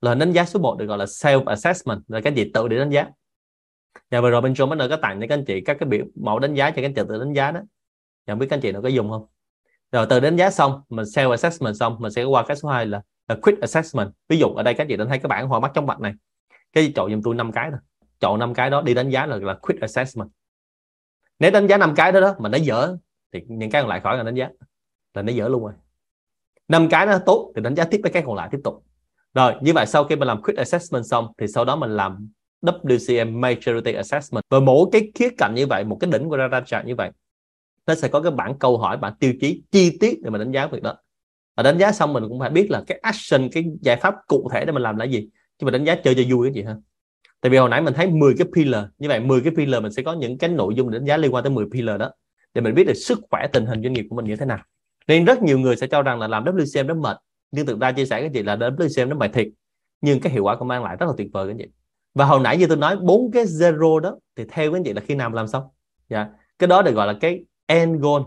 là 0.00 0.14
đánh 0.14 0.32
giá 0.32 0.44
số 0.44 0.60
1 0.60 0.76
được 0.78 0.86
gọi 0.86 0.98
là 0.98 1.04
self 1.04 1.44
assessment 1.44 2.02
là 2.08 2.20
các 2.20 2.30
anh 2.30 2.34
chị 2.34 2.50
tự 2.54 2.68
để 2.68 2.78
đánh 2.78 2.90
giá. 2.90 3.06
Và 4.10 4.20
vừa 4.20 4.30
rồi 4.30 4.40
bên 4.40 4.52
John 4.52 4.68
Partner 4.68 4.90
có 4.90 4.96
tặng 4.96 5.20
cho 5.20 5.26
các 5.28 5.34
anh 5.34 5.44
chị 5.44 5.60
các 5.60 5.76
cái 5.80 5.88
biểu 5.88 6.04
mẫu 6.14 6.38
đánh 6.38 6.54
giá 6.54 6.70
cho 6.70 6.76
các 6.76 6.84
anh 6.84 6.94
chị 6.94 7.02
tự 7.08 7.18
đánh 7.18 7.32
giá 7.32 7.50
đó. 7.50 7.60
Và 8.26 8.32
không 8.32 8.38
biết 8.38 8.46
các 8.50 8.56
anh 8.56 8.60
chị 8.60 8.72
nó 8.72 8.80
có 8.80 8.88
dùng 8.88 9.10
không? 9.10 9.26
Rồi 9.92 10.06
từ 10.10 10.20
đánh 10.20 10.36
giá 10.36 10.50
xong 10.50 10.82
mình 10.88 11.04
self 11.04 11.30
assessment 11.30 11.76
xong 11.76 11.96
mình 11.98 12.12
sẽ 12.12 12.24
qua 12.24 12.44
cái 12.46 12.56
số 12.56 12.68
2 12.68 12.86
là, 12.86 13.02
là 13.28 13.36
quick 13.42 13.60
assessment. 13.60 14.10
Ví 14.28 14.38
dụ 14.38 14.46
ở 14.46 14.62
đây 14.62 14.74
các 14.74 14.82
anh 14.82 14.88
chị 14.88 14.96
đã 14.96 15.04
thấy 15.04 15.18
cái 15.18 15.28
bảng 15.28 15.48
hoa 15.48 15.60
mắt 15.60 15.70
trong 15.74 15.86
mặt 15.86 16.00
này. 16.00 16.12
Cái 16.72 16.92
chọn 16.96 17.10
giùm 17.10 17.20
tôi 17.22 17.34
năm 17.34 17.52
cái 17.52 17.70
thôi. 17.70 17.80
Chọn 18.20 18.38
năm 18.38 18.54
cái 18.54 18.70
đó 18.70 18.82
đi 18.82 18.94
đánh 18.94 19.10
giá 19.10 19.26
là 19.26 19.36
là 19.36 19.54
quick 19.62 19.80
assessment. 19.80 20.28
Nếu 21.38 21.50
đánh 21.50 21.66
giá 21.66 21.76
năm 21.76 21.94
cái 21.96 22.12
đó 22.12 22.20
đó 22.20 22.34
mà 22.38 22.48
nó 22.48 22.58
dở 22.58 22.96
thì 23.32 23.40
những 23.48 23.70
cái 23.70 23.82
còn 23.82 23.88
lại 23.88 24.00
khỏi 24.00 24.16
là 24.16 24.22
đánh 24.22 24.34
giá. 24.34 24.48
Là 25.14 25.22
nó 25.22 25.32
dở 25.32 25.48
luôn 25.48 25.62
rồi. 25.62 25.72
Năm 26.68 26.88
cái 26.90 27.06
nó 27.06 27.18
tốt 27.18 27.52
thì 27.56 27.62
đánh 27.62 27.74
giá 27.74 27.84
tiếp 27.84 28.00
với 28.02 28.12
cái 28.12 28.22
còn 28.26 28.34
lại 28.34 28.48
tiếp 28.52 28.58
tục 28.64 28.84
rồi, 29.34 29.54
như 29.62 29.72
vậy 29.72 29.86
sau 29.86 30.04
khi 30.04 30.16
mình 30.16 30.28
làm 30.28 30.42
quick 30.42 30.58
assessment 30.58 31.06
xong, 31.06 31.26
thì 31.38 31.46
sau 31.46 31.64
đó 31.64 31.76
mình 31.76 31.90
làm 31.90 32.28
WCM 32.62 33.38
Maturity 33.38 33.92
Assessment. 33.92 34.44
Và 34.50 34.60
mỗi 34.60 34.86
cái 34.92 35.10
khía 35.14 35.28
cạnh 35.38 35.54
như 35.54 35.66
vậy, 35.66 35.84
một 35.84 35.96
cái 36.00 36.10
đỉnh 36.10 36.28
của 36.28 36.36
radar 36.36 36.64
chart 36.66 36.86
như 36.86 36.94
vậy, 36.94 37.10
nó 37.86 37.94
sẽ 37.94 38.08
có 38.08 38.20
cái 38.20 38.32
bảng 38.32 38.58
câu 38.58 38.78
hỏi, 38.78 38.96
bảng 38.96 39.14
tiêu 39.20 39.32
chí, 39.40 39.62
chi 39.70 39.96
tiết 40.00 40.18
để 40.22 40.30
mình 40.30 40.40
đánh 40.40 40.52
giá 40.52 40.66
việc 40.66 40.82
đó. 40.82 40.94
Và 41.56 41.62
đánh 41.62 41.78
giá 41.78 41.92
xong 41.92 42.12
mình 42.12 42.24
cũng 42.28 42.40
phải 42.40 42.50
biết 42.50 42.70
là 42.70 42.82
cái 42.86 42.98
action, 43.02 43.48
cái 43.52 43.64
giải 43.80 43.96
pháp 43.96 44.14
cụ 44.26 44.48
thể 44.52 44.64
để 44.64 44.72
mình 44.72 44.82
làm 44.82 44.96
là 44.96 45.04
gì, 45.04 45.28
chứ 45.58 45.64
mình 45.64 45.72
đánh 45.72 45.84
giá 45.84 45.94
chơi 45.94 46.14
cho 46.14 46.22
vui 46.28 46.48
cái 46.48 46.54
gì 46.54 46.62
ha. 46.62 46.76
Tại 47.40 47.50
vì 47.50 47.58
hồi 47.58 47.68
nãy 47.68 47.82
mình 47.82 47.94
thấy 47.94 48.06
10 48.06 48.34
cái 48.38 48.46
pillar, 48.54 48.84
như 48.98 49.08
vậy 49.08 49.20
10 49.20 49.40
cái 49.40 49.52
pillar 49.56 49.82
mình 49.82 49.92
sẽ 49.92 50.02
có 50.02 50.12
những 50.12 50.38
cái 50.38 50.50
nội 50.50 50.74
dung 50.74 50.90
đánh 50.90 51.04
giá 51.04 51.16
liên 51.16 51.34
quan 51.34 51.44
tới 51.44 51.50
10 51.50 51.66
pillar 51.72 52.00
đó, 52.00 52.10
để 52.54 52.60
mình 52.60 52.74
biết 52.74 52.84
được 52.86 52.94
sức 52.94 53.18
khỏe, 53.30 53.46
tình 53.52 53.66
hình 53.66 53.82
doanh 53.82 53.92
nghiệp 53.92 54.06
của 54.10 54.16
mình 54.16 54.24
như 54.24 54.36
thế 54.36 54.46
nào. 54.46 54.58
Nên 55.08 55.24
rất 55.24 55.42
nhiều 55.42 55.58
người 55.58 55.76
sẽ 55.76 55.86
cho 55.86 56.02
rằng 56.02 56.18
là 56.18 56.28
làm 56.28 56.44
WCM 56.44 56.86
nó 56.86 56.94
mệt 56.94 57.16
nhưng 57.50 57.66
thực 57.66 57.80
ra 57.80 57.92
chia 57.92 58.06
sẻ 58.06 58.20
cái 58.20 58.30
chị 58.34 58.42
là 58.42 58.56
đến 58.56 58.88
xem 58.90 59.08
nó 59.08 59.16
mệt 59.16 59.32
thiệt. 59.32 59.48
Nhưng 60.00 60.20
cái 60.20 60.32
hiệu 60.32 60.44
quả 60.44 60.56
cũng 60.56 60.68
mang 60.68 60.84
lại 60.84 60.96
rất 60.96 61.06
là 61.06 61.12
tuyệt 61.16 61.28
vời 61.32 61.48
các 61.48 61.56
chị. 61.58 61.64
Và 62.14 62.24
hồi 62.24 62.40
nãy 62.40 62.56
như 62.56 62.66
tôi 62.66 62.76
nói 62.76 62.96
bốn 62.96 63.30
cái 63.30 63.44
zero 63.44 63.98
đó, 63.98 64.18
thì 64.36 64.44
theo 64.48 64.72
các 64.72 64.82
chị 64.84 64.92
là 64.92 65.00
khi 65.00 65.14
nào 65.14 65.30
làm 65.30 65.48
xong? 65.48 65.62
Dạ. 66.08 66.28
Cái 66.58 66.66
đó 66.66 66.82
được 66.82 66.94
gọi 66.94 67.06
là 67.06 67.14
cái 67.20 67.44
end 67.66 68.00
goal, 68.00 68.22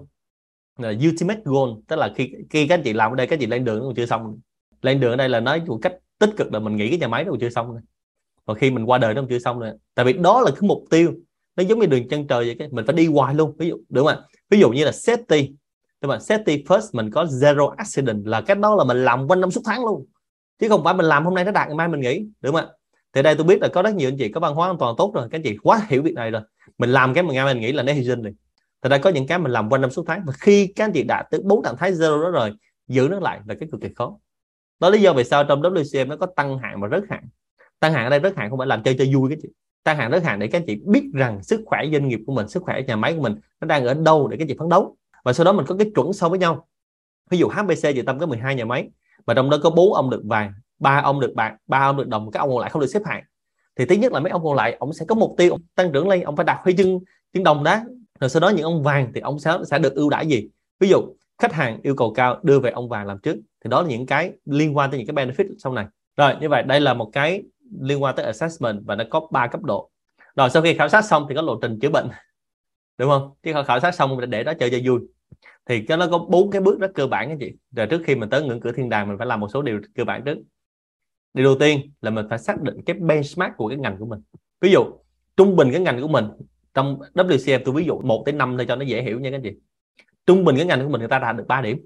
là 0.78 0.94
ultimate 1.08 1.42
goal. 1.46 1.70
Tức 1.88 1.96
là 1.96 2.14
khi 2.16 2.32
khi 2.50 2.68
các 2.68 2.76
anh 2.76 2.84
chị 2.84 2.94
làm 2.94 3.12
ở 3.12 3.16
đây, 3.16 3.28
các 3.28 3.36
anh 3.36 3.40
chị 3.40 3.46
lên 3.46 3.66
đường 3.66 3.80
nó 3.80 3.86
còn 3.86 3.96
chưa 3.96 4.06
xong. 4.06 4.40
Lên 4.82 5.00
đường 5.00 5.12
ở 5.12 5.16
đây 5.16 5.30
là 5.30 5.40
nói 5.40 5.62
một 5.68 5.80
cách 5.82 5.94
tích 6.20 6.30
cực 6.38 6.54
là 6.54 6.60
mình 6.60 6.76
nghĩ 6.76 6.90
cái 6.90 7.00
nhà 7.00 7.08
máy 7.08 7.24
nó 7.24 7.32
còn 7.32 7.40
chưa 7.40 7.50
xong 7.50 7.72
rồi 7.72 7.82
còn 8.46 8.58
khi 8.58 8.72
mình 8.72 8.86
qua 8.86 8.98
đời 8.98 9.14
nó 9.14 9.22
còn 9.22 9.30
chưa 9.30 9.40
xong 9.40 9.60
nữa. 9.60 9.74
Tại 9.96 10.06
vì 10.06 10.14
đó 10.14 10.42
là 10.42 10.52
cái 10.52 10.62
mục 10.68 10.84
tiêu. 10.90 11.14
Nó 11.56 11.64
giống 11.64 11.80
như 11.80 11.86
đường 11.86 12.08
chân 12.10 12.28
trời 12.28 12.46
vậy, 12.46 12.56
cái 12.60 12.68
mình 12.72 12.86
phải 12.86 12.96
đi 12.96 13.08
hoài 13.08 13.36
luôn. 13.36 13.56
Ví 13.58 13.68
dụ, 13.68 13.78
đúng 13.90 14.08
không 14.08 14.18
ạ? 14.18 14.24
Ví 14.50 14.60
dụ 14.60 14.70
như 14.70 14.86
là 14.86 14.92
safety 14.92 15.54
nhưng 16.02 16.10
mà 16.10 16.18
safety 16.18 16.64
first, 16.64 16.90
mình 16.94 17.12
có 17.12 17.24
zero 17.24 17.70
accident 17.70 18.26
là 18.26 18.42
cái 18.42 18.56
đó 18.56 18.76
là 18.76 18.84
mình 18.84 19.06
làm 19.06 19.28
quanh 19.28 19.42
năm 19.42 19.52
suốt 19.52 19.62
tháng 19.66 19.86
luôn. 19.86 20.06
Chứ 20.60 20.70
không 20.70 20.84
phải 20.84 20.94
mình 20.94 21.06
làm 21.06 21.26
hôm 21.26 21.36
nay 21.36 21.46
nó 21.46 21.52
đạt 21.52 21.68
ngày 21.68 21.76
mai 21.76 21.88
mình 21.88 22.00
nghỉ, 22.00 22.26
đúng 22.42 22.56
không 22.56 22.66
ạ? 22.66 22.72
Thì 23.14 23.22
đây 23.22 23.36
tôi 23.36 23.44
biết 23.44 23.62
là 23.62 23.68
có 23.68 23.82
rất 23.82 23.96
nhiều 23.96 24.10
anh 24.10 24.18
chị 24.18 24.30
có 24.30 24.40
văn 24.40 24.54
hóa 24.54 24.70
an 24.70 24.78
toàn 24.80 24.96
tốt 24.98 25.12
rồi, 25.16 25.28
các 25.32 25.38
anh 25.38 25.44
chị 25.44 25.58
quá 25.64 25.82
hiểu 25.90 26.02
việc 26.02 26.14
này 26.14 26.32
rồi. 26.32 26.42
Mình 26.78 26.90
làm 26.90 27.14
cái 27.14 27.24
mà 27.24 27.34
ngày 27.34 27.54
mình 27.54 27.62
nghĩ 27.62 27.72
là 27.72 27.84
nó 27.84 27.94
hy 27.94 28.06
sinh 28.06 28.22
rồi 28.22 28.34
thật 28.82 28.90
ra 28.90 28.98
có 28.98 29.10
những 29.10 29.28
cái 29.28 29.40
mình 29.40 29.52
làm 29.52 29.70
quanh 29.70 29.82
năm 29.82 29.92
suốt 29.92 30.04
tháng 30.08 30.24
và 30.26 30.34
khi 30.40 30.74
các 30.76 30.86
anh 30.86 30.92
chị 30.92 31.04
đạt 31.04 31.26
tới 31.32 31.42
bốn 31.44 31.64
trạng 31.64 31.78
thái 31.78 31.92
zero 31.92 32.24
đó 32.24 32.30
rồi, 32.30 32.54
giữ 32.88 33.08
nó 33.12 33.20
lại 33.20 33.40
là 33.46 33.56
cái 33.60 33.70
cực 33.72 33.82
kỳ 33.82 33.90
khó. 33.96 34.18
Đó 34.80 34.90
lý 34.90 35.02
do 35.02 35.14
vì 35.14 35.24
sao 35.24 35.44
trong 35.44 35.62
WCM 35.62 36.08
nó 36.08 36.18
có 36.18 36.26
tăng 36.26 36.60
hạn 36.60 36.82
và 36.82 36.88
rớt 36.90 37.04
hạn 37.10 37.24
tăng 37.80 37.94
hạn 37.94 38.04
ở 38.04 38.10
đây 38.10 38.20
rớt 38.24 38.38
hạn 38.38 38.50
không 38.50 38.60
phải 38.60 38.68
làm 38.68 38.84
chơi 38.84 38.96
cho 39.00 39.06
vui 39.14 39.30
cái 39.30 39.38
chị. 39.42 39.50
Tăng 39.84 39.98
hạn 39.98 40.12
rớt 40.12 40.24
hạn 40.24 40.40
để 40.40 40.48
các 40.48 40.58
anh 40.58 40.66
chị 40.68 40.82
biết 40.86 41.04
rằng 41.14 41.44
sức 41.44 41.62
khỏe 41.66 41.80
doanh 41.92 42.08
nghiệp 42.08 42.20
của 42.28 42.34
mình, 42.34 42.48
sức 42.48 42.64
khỏe 42.64 42.82
nhà 42.88 42.96
máy 42.96 43.14
của 43.14 43.22
mình 43.22 43.36
nó 43.62 43.68
đang 43.68 43.86
ở 43.86 43.94
đâu 43.94 44.28
để 44.28 44.38
các 44.38 44.44
anh 44.44 44.48
chị 44.48 44.56
phấn 44.60 44.70
đấu 44.70 44.98
và 45.24 45.34
sau 45.34 45.46
đó 45.46 45.54
mình 45.54 45.66
có 45.66 45.76
cái 45.76 45.92
chuẩn 45.96 46.14
so 46.14 46.30
với 46.30 46.40
nhau. 46.40 46.68
Ví 47.30 47.38
dụ 47.38 47.48
HBC 47.50 47.84
thì 47.84 48.02
tâm 48.02 48.20
có 48.20 48.26
12 48.26 48.56
nhà 48.56 48.66
máy, 48.66 48.90
mà 49.26 49.34
trong 49.34 49.50
đó 49.50 49.58
có 49.64 49.70
bốn 49.70 49.94
ông 49.94 50.10
được 50.10 50.22
vàng, 50.26 50.54
ba 50.80 51.02
ông 51.04 51.20
được 51.20 51.34
bạc, 51.36 51.56
ba 51.68 51.80
ông 51.80 51.98
được 51.98 52.08
đồng, 52.08 52.32
các 52.32 52.40
ông 52.40 52.50
còn 52.50 52.60
lại 52.60 52.70
không 52.70 52.82
được 52.82 52.88
xếp 52.88 53.02
hạng. 53.06 53.24
Thì 53.76 53.86
thứ 53.86 53.96
nhất 53.96 54.12
là 54.12 54.20
mấy 54.20 54.32
ông 54.32 54.44
còn 54.44 54.56
lại, 54.56 54.76
ông 54.80 54.94
sẽ 54.94 55.06
có 55.06 55.16
mục 55.16 55.36
tiêu 55.38 55.58
tăng 55.76 55.92
trưởng 55.92 56.08
lên, 56.08 56.22
ông 56.22 56.36
phải 56.36 56.46
đạt 56.46 56.58
huy 56.64 56.76
chương 56.78 57.00
chương 57.34 57.44
đồng 57.44 57.64
đó 57.64 57.80
rồi 58.20 58.30
sau 58.30 58.40
đó 58.40 58.50
những 58.50 58.66
ông 58.66 58.84
vàng 58.84 59.12
thì 59.16 59.22
ông 59.22 59.40
sẽ 59.40 59.58
sẽ 59.72 59.80
được 59.80 59.96
ưu 59.96 60.10
đãi 60.10 60.28
gì? 60.28 60.50
Ví 60.80 60.90
dụ, 60.90 61.02
khách 61.38 61.54
hàng 61.54 61.80
yêu 61.84 61.96
cầu 61.96 62.14
cao, 62.14 62.40
đưa 62.44 62.60
về 62.60 62.72
ông 62.72 62.90
vàng 62.90 63.08
làm 63.08 63.20
trước. 63.20 63.36
Thì 63.36 63.70
đó 63.70 63.82
là 63.82 63.88
những 63.88 64.06
cái 64.06 64.32
liên 64.46 64.78
quan 64.78 64.92
tới 64.92 65.00
những 65.00 65.16
cái 65.16 65.26
benefit 65.26 65.46
sau 65.58 65.74
này. 65.74 65.86
Rồi, 66.18 66.34
như 66.42 66.50
vậy, 66.50 66.64
đây 66.64 66.80
là 66.80 66.94
một 66.94 67.10
cái 67.14 67.44
liên 67.82 68.04
quan 68.04 68.16
tới 68.16 68.26
assessment 68.26 68.80
và 68.86 68.96
nó 68.96 69.04
có 69.10 69.28
ba 69.32 69.48
cấp 69.48 69.62
độ. 69.64 69.90
Rồi 70.36 70.50
sau 70.50 70.62
khi 70.62 70.74
khảo 70.74 70.90
sát 70.90 71.06
xong 71.06 71.26
thì 71.30 71.36
có 71.36 71.42
lộ 71.42 71.60
trình 71.62 71.80
chữa 71.80 71.90
bệnh 71.90 72.08
đúng 72.98 73.10
không? 73.10 73.32
Chứ 73.44 73.54
khảo 73.68 73.80
sát 73.80 73.96
xong 73.96 74.30
để 74.30 74.44
đó 74.44 74.54
chơi 74.60 74.70
cho 74.70 74.78
vui. 74.86 75.00
Thì 75.66 75.82
cái 75.82 75.98
nó 75.98 76.08
có 76.12 76.18
bốn 76.18 76.52
cái 76.52 76.62
bước 76.62 76.80
rất 76.80 76.92
cơ 76.94 77.08
bản 77.08 77.30
các 77.30 77.38
chị. 77.40 77.54
Rồi 77.72 77.88
trước 77.88 78.02
khi 78.06 78.16
mình 78.16 78.30
tới 78.30 78.44
ngưỡng 78.44 78.60
cửa 78.60 78.72
thiên 78.72 78.90
đàng, 78.90 79.08
mình 79.08 79.18
phải 79.18 79.28
làm 79.28 79.40
một 79.40 79.48
số 79.54 79.62
điều 79.62 79.82
cơ 79.96 80.04
bản 80.04 80.24
trước. 80.26 80.38
Điều 81.34 81.46
đầu 81.46 81.56
tiên 81.60 81.92
là 82.02 82.12
mình 82.12 82.26
phải 82.30 82.40
xác 82.40 82.62
định 82.62 82.82
cái 82.86 82.96
benchmark 83.00 83.58
của 83.58 83.68
cái 83.68 83.78
ngành 83.78 83.98
của 84.00 84.06
mình. 84.06 84.20
Ví 84.62 84.72
dụ, 84.72 84.86
trung 85.38 85.56
bình 85.56 85.72
cái 85.72 85.82
ngành 85.82 86.02
của 86.02 86.08
mình 86.08 86.26
trong 86.74 87.00
WCM 87.14 87.62
tôi 87.66 87.76
ví 87.76 87.84
dụ 87.84 88.02
1 88.02 88.24
tới 88.26 88.34
5 88.34 88.58
thôi 88.58 88.66
cho 88.70 88.76
nó 88.76 88.86
dễ 88.86 89.02
hiểu 89.02 89.20
nha 89.20 89.32
các 89.32 89.42
chị. 89.44 89.52
Trung 90.26 90.46
bình 90.46 90.56
cái 90.56 90.66
ngành 90.66 90.84
của 90.84 90.90
mình 90.90 91.00
người 91.00 91.08
ta 91.08 91.20
đạt 91.20 91.36
được 91.36 91.48
3 91.48 91.62
điểm. 91.62 91.86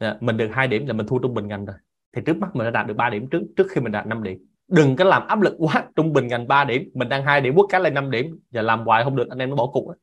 Dạ, 0.00 0.16
mình 0.20 0.36
được 0.36 0.48
hai 0.52 0.68
điểm 0.68 0.86
là 0.86 0.92
mình 0.92 1.06
thua 1.06 1.18
trung 1.18 1.34
bình 1.34 1.48
ngành 1.48 1.64
rồi. 1.64 1.76
Thì 2.12 2.22
trước 2.26 2.36
mắt 2.36 2.56
mình 2.56 2.64
đã 2.64 2.70
đạt 2.70 2.86
được 2.86 2.94
3 2.96 3.10
điểm 3.10 3.28
trước 3.30 3.42
trước 3.56 3.66
khi 3.70 3.80
mình 3.80 3.92
đạt 3.92 4.06
5 4.06 4.22
điểm. 4.22 4.46
Đừng 4.68 4.96
có 4.96 5.04
làm 5.04 5.26
áp 5.26 5.40
lực 5.40 5.54
quá, 5.58 5.84
trung 5.96 6.12
bình 6.12 6.26
ngành 6.26 6.48
3 6.48 6.64
điểm, 6.64 6.90
mình 6.94 7.08
đang 7.08 7.24
hai 7.24 7.40
điểm, 7.40 7.54
quốc 7.54 7.66
cá 7.70 7.78
lên 7.78 7.94
5 7.94 8.10
điểm. 8.10 8.38
Và 8.50 8.62
làm 8.62 8.84
hoài 8.84 9.04
không 9.04 9.16
được, 9.16 9.28
anh 9.28 9.38
em 9.38 9.50
nó 9.50 9.56
bỏ 9.56 9.66
cuộc 9.72 9.94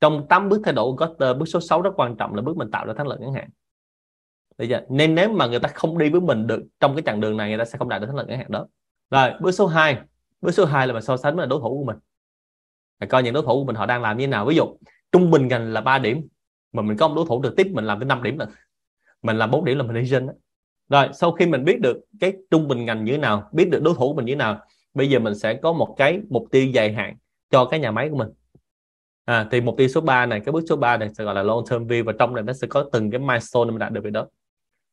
trong 0.00 0.26
8 0.28 0.48
bước 0.48 0.60
thay 0.64 0.74
đổi 0.74 0.84
của 0.84 1.06
Cotter 1.06 1.36
bước 1.36 1.46
số 1.46 1.60
6 1.60 1.82
rất 1.82 1.90
quan 1.96 2.16
trọng 2.16 2.34
là 2.34 2.42
bước 2.42 2.56
mình 2.56 2.70
tạo 2.70 2.86
ra 2.86 2.94
thắng 2.96 3.08
lợi 3.08 3.18
ngắn 3.20 3.32
hạn. 3.32 3.48
Bây 4.58 4.68
giờ, 4.68 4.80
nên 4.88 5.14
nếu 5.14 5.32
mà 5.32 5.46
người 5.46 5.60
ta 5.60 5.68
không 5.74 5.98
đi 5.98 6.10
với 6.10 6.20
mình 6.20 6.46
được, 6.46 6.62
trong 6.80 6.94
cái 6.96 7.02
chặng 7.06 7.20
đường 7.20 7.36
này 7.36 7.48
người 7.48 7.58
ta 7.58 7.64
sẽ 7.64 7.78
không 7.78 7.88
đạt 7.88 8.00
được 8.00 8.06
thắng 8.06 8.16
lợi 8.16 8.26
ngắn 8.26 8.38
hạn 8.38 8.50
đó. 8.50 8.66
Rồi, 9.10 9.30
bước 9.40 9.50
số 9.50 9.66
2 9.66 9.98
bước 10.40 10.50
số 10.50 10.64
2 10.64 10.86
là 10.86 10.92
mình 10.92 11.02
so 11.02 11.16
sánh 11.16 11.36
với 11.36 11.46
đối 11.46 11.60
thủ 11.60 11.78
của 11.78 11.84
mình. 11.84 11.96
Để 13.00 13.06
coi 13.06 13.22
những 13.22 13.34
đối 13.34 13.42
thủ 13.42 13.48
của 13.48 13.64
mình 13.64 13.76
họ 13.76 13.86
đang 13.86 14.02
làm 14.02 14.18
như 14.18 14.22
thế 14.22 14.30
nào. 14.30 14.46
Ví 14.46 14.56
dụ, 14.56 14.76
trung 15.12 15.30
bình 15.30 15.48
ngành 15.48 15.72
là 15.72 15.80
3 15.80 15.98
điểm, 15.98 16.28
mà 16.72 16.82
mình 16.82 16.96
có 16.96 17.08
một 17.08 17.14
đối 17.14 17.26
thủ 17.28 17.40
trực 17.42 17.56
tiếp 17.56 17.66
mình 17.72 17.84
làm 17.84 18.00
tới 18.00 18.06
5 18.06 18.22
điểm 18.22 18.38
là 18.38 18.46
mình 19.22 19.36
làm 19.36 19.50
4 19.50 19.64
điểm 19.64 19.78
là 19.78 19.84
mình 19.84 20.02
đi 20.04 20.10
đó. 20.10 20.32
rồi, 20.88 21.08
sau 21.12 21.32
khi 21.32 21.46
mình 21.46 21.64
biết 21.64 21.80
được 21.80 21.96
cái 22.20 22.32
trung 22.50 22.68
bình 22.68 22.84
ngành 22.84 23.04
như 23.04 23.12
thế 23.12 23.18
nào, 23.18 23.48
biết 23.52 23.70
được 23.70 23.82
đối 23.82 23.94
thủ 23.94 24.08
của 24.08 24.14
mình 24.14 24.26
như 24.26 24.32
thế 24.32 24.38
nào, 24.38 24.64
bây 24.94 25.10
giờ 25.10 25.18
mình 25.18 25.34
sẽ 25.34 25.54
có 25.54 25.72
một 25.72 25.94
cái 25.98 26.20
mục 26.30 26.46
tiêu 26.50 26.66
dài 26.66 26.92
hạn 26.92 27.16
cho 27.50 27.64
cái 27.64 27.80
nhà 27.80 27.90
máy 27.90 28.08
của 28.08 28.16
mình 28.16 28.28
à, 29.26 29.48
thì 29.50 29.60
mục 29.60 29.74
tiêu 29.78 29.88
số 29.88 30.00
3 30.00 30.26
này 30.26 30.40
cái 30.40 30.52
bước 30.52 30.64
số 30.68 30.76
3 30.76 30.96
này 30.96 31.08
sẽ 31.18 31.24
gọi 31.24 31.34
là 31.34 31.42
long 31.42 31.64
term 31.70 31.86
view 31.86 32.04
và 32.04 32.12
trong 32.18 32.34
này 32.34 32.44
nó 32.44 32.52
sẽ 32.52 32.66
có 32.66 32.88
từng 32.92 33.10
cái 33.10 33.20
milestone 33.20 33.70
mình 33.70 33.78
đạt 33.78 33.92
được 33.92 34.04
về 34.04 34.10
đó. 34.10 34.26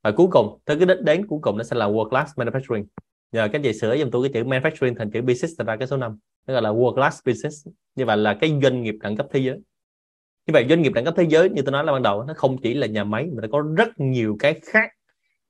Và 0.04 0.12
cuối 0.12 0.28
cùng 0.32 0.60
tới 0.66 0.78
cái 0.78 0.86
đích 0.86 1.02
đến 1.02 1.28
cuối 1.28 1.40
cùng 1.42 1.58
nó 1.58 1.64
sẽ 1.64 1.76
là 1.76 1.88
world 1.88 2.10
class 2.10 2.40
manufacturing. 2.40 2.86
Nhờ 3.32 3.48
các 3.54 3.62
chị 3.64 3.74
sửa 3.74 3.98
giùm 3.98 4.10
tôi 4.10 4.30
cái 4.30 4.44
chữ 4.44 4.50
manufacturing 4.50 4.96
thành 4.96 5.12
chữ 5.12 5.22
business 5.22 5.54
thành 5.58 5.68
ra 5.68 5.76
cái 5.76 5.88
số 5.88 5.98
5 5.98 6.18
nó 6.48 6.54
gọi 6.54 6.62
là 6.62 6.70
world 6.70 6.96
class 6.96 7.20
business. 7.26 7.68
Như 7.96 8.06
vậy 8.06 8.18
là 8.18 8.34
cái 8.42 8.60
doanh 8.64 8.84
nghiệp 8.84 8.96
đẳng 9.02 9.18
cấp 9.18 9.28
thế 9.32 9.40
giới. 9.40 9.58
Như 10.48 10.52
vậy 10.54 10.66
doanh 10.70 10.82
nghiệp 10.82 10.94
đẳng 10.94 11.06
cấp 11.06 11.14
thế 11.18 11.26
giới 11.30 11.50
như 11.50 11.62
tôi 11.62 11.72
nói 11.72 11.84
là 11.84 11.92
ban 11.92 12.04
đầu 12.04 12.24
nó 12.24 12.34
không 12.38 12.62
chỉ 12.62 12.74
là 12.74 12.88
nhà 12.88 13.04
máy 13.04 13.30
mà 13.34 13.42
nó 13.42 13.48
có 13.52 13.64
rất 13.78 14.00
nhiều 14.00 14.36
cái 14.40 14.60
khác. 14.64 14.90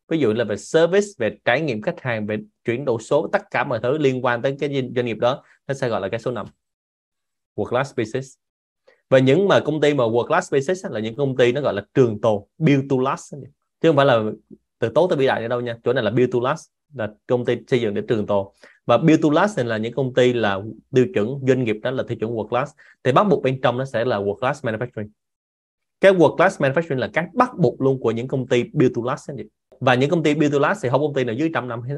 Ví 0.07 0.19
dụ 0.19 0.33
là 0.33 0.43
về 0.43 0.57
service 0.57 1.07
về 1.17 1.37
trải 1.45 1.61
nghiệm 1.61 1.81
khách 1.81 2.01
hàng 2.01 2.25
về 2.25 2.37
chuyển 2.65 2.85
đổi 2.85 3.01
số 3.01 3.29
tất 3.31 3.41
cả 3.51 3.63
mọi 3.63 3.79
thứ 3.83 3.97
liên 3.97 4.25
quan 4.25 4.41
tới 4.41 4.57
cái 4.59 4.89
doanh 4.95 5.05
nghiệp 5.05 5.17
đó 5.17 5.43
nó 5.67 5.73
sẽ 5.73 5.89
gọi 5.89 6.01
là 6.01 6.09
cái 6.09 6.19
số 6.19 6.31
5 6.31 6.45
world 7.55 7.65
class 7.65 7.97
business 7.97 8.42
và 9.13 9.19
những 9.19 9.47
mà 9.47 9.59
công 9.59 9.81
ty 9.81 9.93
mà 9.93 10.03
world 10.03 10.27
class 10.27 10.53
basis 10.53 10.85
là 10.89 10.99
những 10.99 11.15
công 11.15 11.37
ty 11.37 11.51
nó 11.51 11.61
gọi 11.61 11.73
là 11.73 11.85
trường 11.93 12.21
tồn, 12.21 12.43
build 12.57 12.83
to 12.89 12.95
last 13.01 13.33
chứ 13.81 13.89
không 13.89 13.95
phải 13.95 14.05
là 14.05 14.23
từ 14.79 14.89
tốt 14.89 15.07
tới 15.07 15.17
vĩ 15.17 15.27
đại 15.27 15.41
nữa 15.41 15.47
đâu 15.47 15.61
nha. 15.61 15.77
Chỗ 15.83 15.93
này 15.93 16.03
là 16.03 16.11
build 16.11 16.33
to 16.33 16.39
last, 16.41 16.69
là 16.93 17.09
công 17.27 17.45
ty 17.45 17.57
xây 17.67 17.81
dựng 17.81 17.93
để 17.93 18.01
trường 18.07 18.25
tồn. 18.25 18.47
Và 18.85 18.97
build 18.97 19.23
to 19.23 19.29
last 19.31 19.57
này 19.57 19.65
là 19.65 19.77
những 19.77 19.93
công 19.93 20.13
ty 20.13 20.33
là 20.33 20.59
tiêu 20.95 21.05
chuẩn, 21.13 21.39
doanh 21.47 21.63
nghiệp 21.63 21.75
đó 21.83 21.91
là 21.91 22.03
tiêu 22.03 22.17
chuẩn 22.17 22.31
world 22.31 22.47
class. 22.47 22.71
Thì 23.03 23.11
bắt 23.11 23.23
buộc 23.23 23.43
bên 23.43 23.61
trong 23.61 23.77
nó 23.77 23.85
sẽ 23.85 24.05
là 24.05 24.17
world 24.19 24.35
class 24.35 24.65
manufacturing. 24.65 25.09
Cái 26.01 26.13
world 26.13 26.35
class 26.35 26.61
manufacturing 26.61 26.99
là 26.99 27.09
cái 27.13 27.25
bắt 27.33 27.51
buộc 27.57 27.81
luôn 27.81 27.99
của 27.99 28.11
những 28.11 28.27
công 28.27 28.47
ty 28.47 28.63
build 28.73 28.95
to 28.95 29.01
last 29.05 29.29
và 29.79 29.95
những 29.95 30.09
công 30.09 30.23
ty 30.23 30.35
build 30.35 30.53
to 30.53 30.59
last 30.59 30.83
thì 30.83 30.89
không 30.89 31.01
công 31.01 31.13
ty 31.13 31.23
nào 31.23 31.35
dưới 31.35 31.51
trăm 31.53 31.67
năm 31.67 31.81
hết 31.81 31.95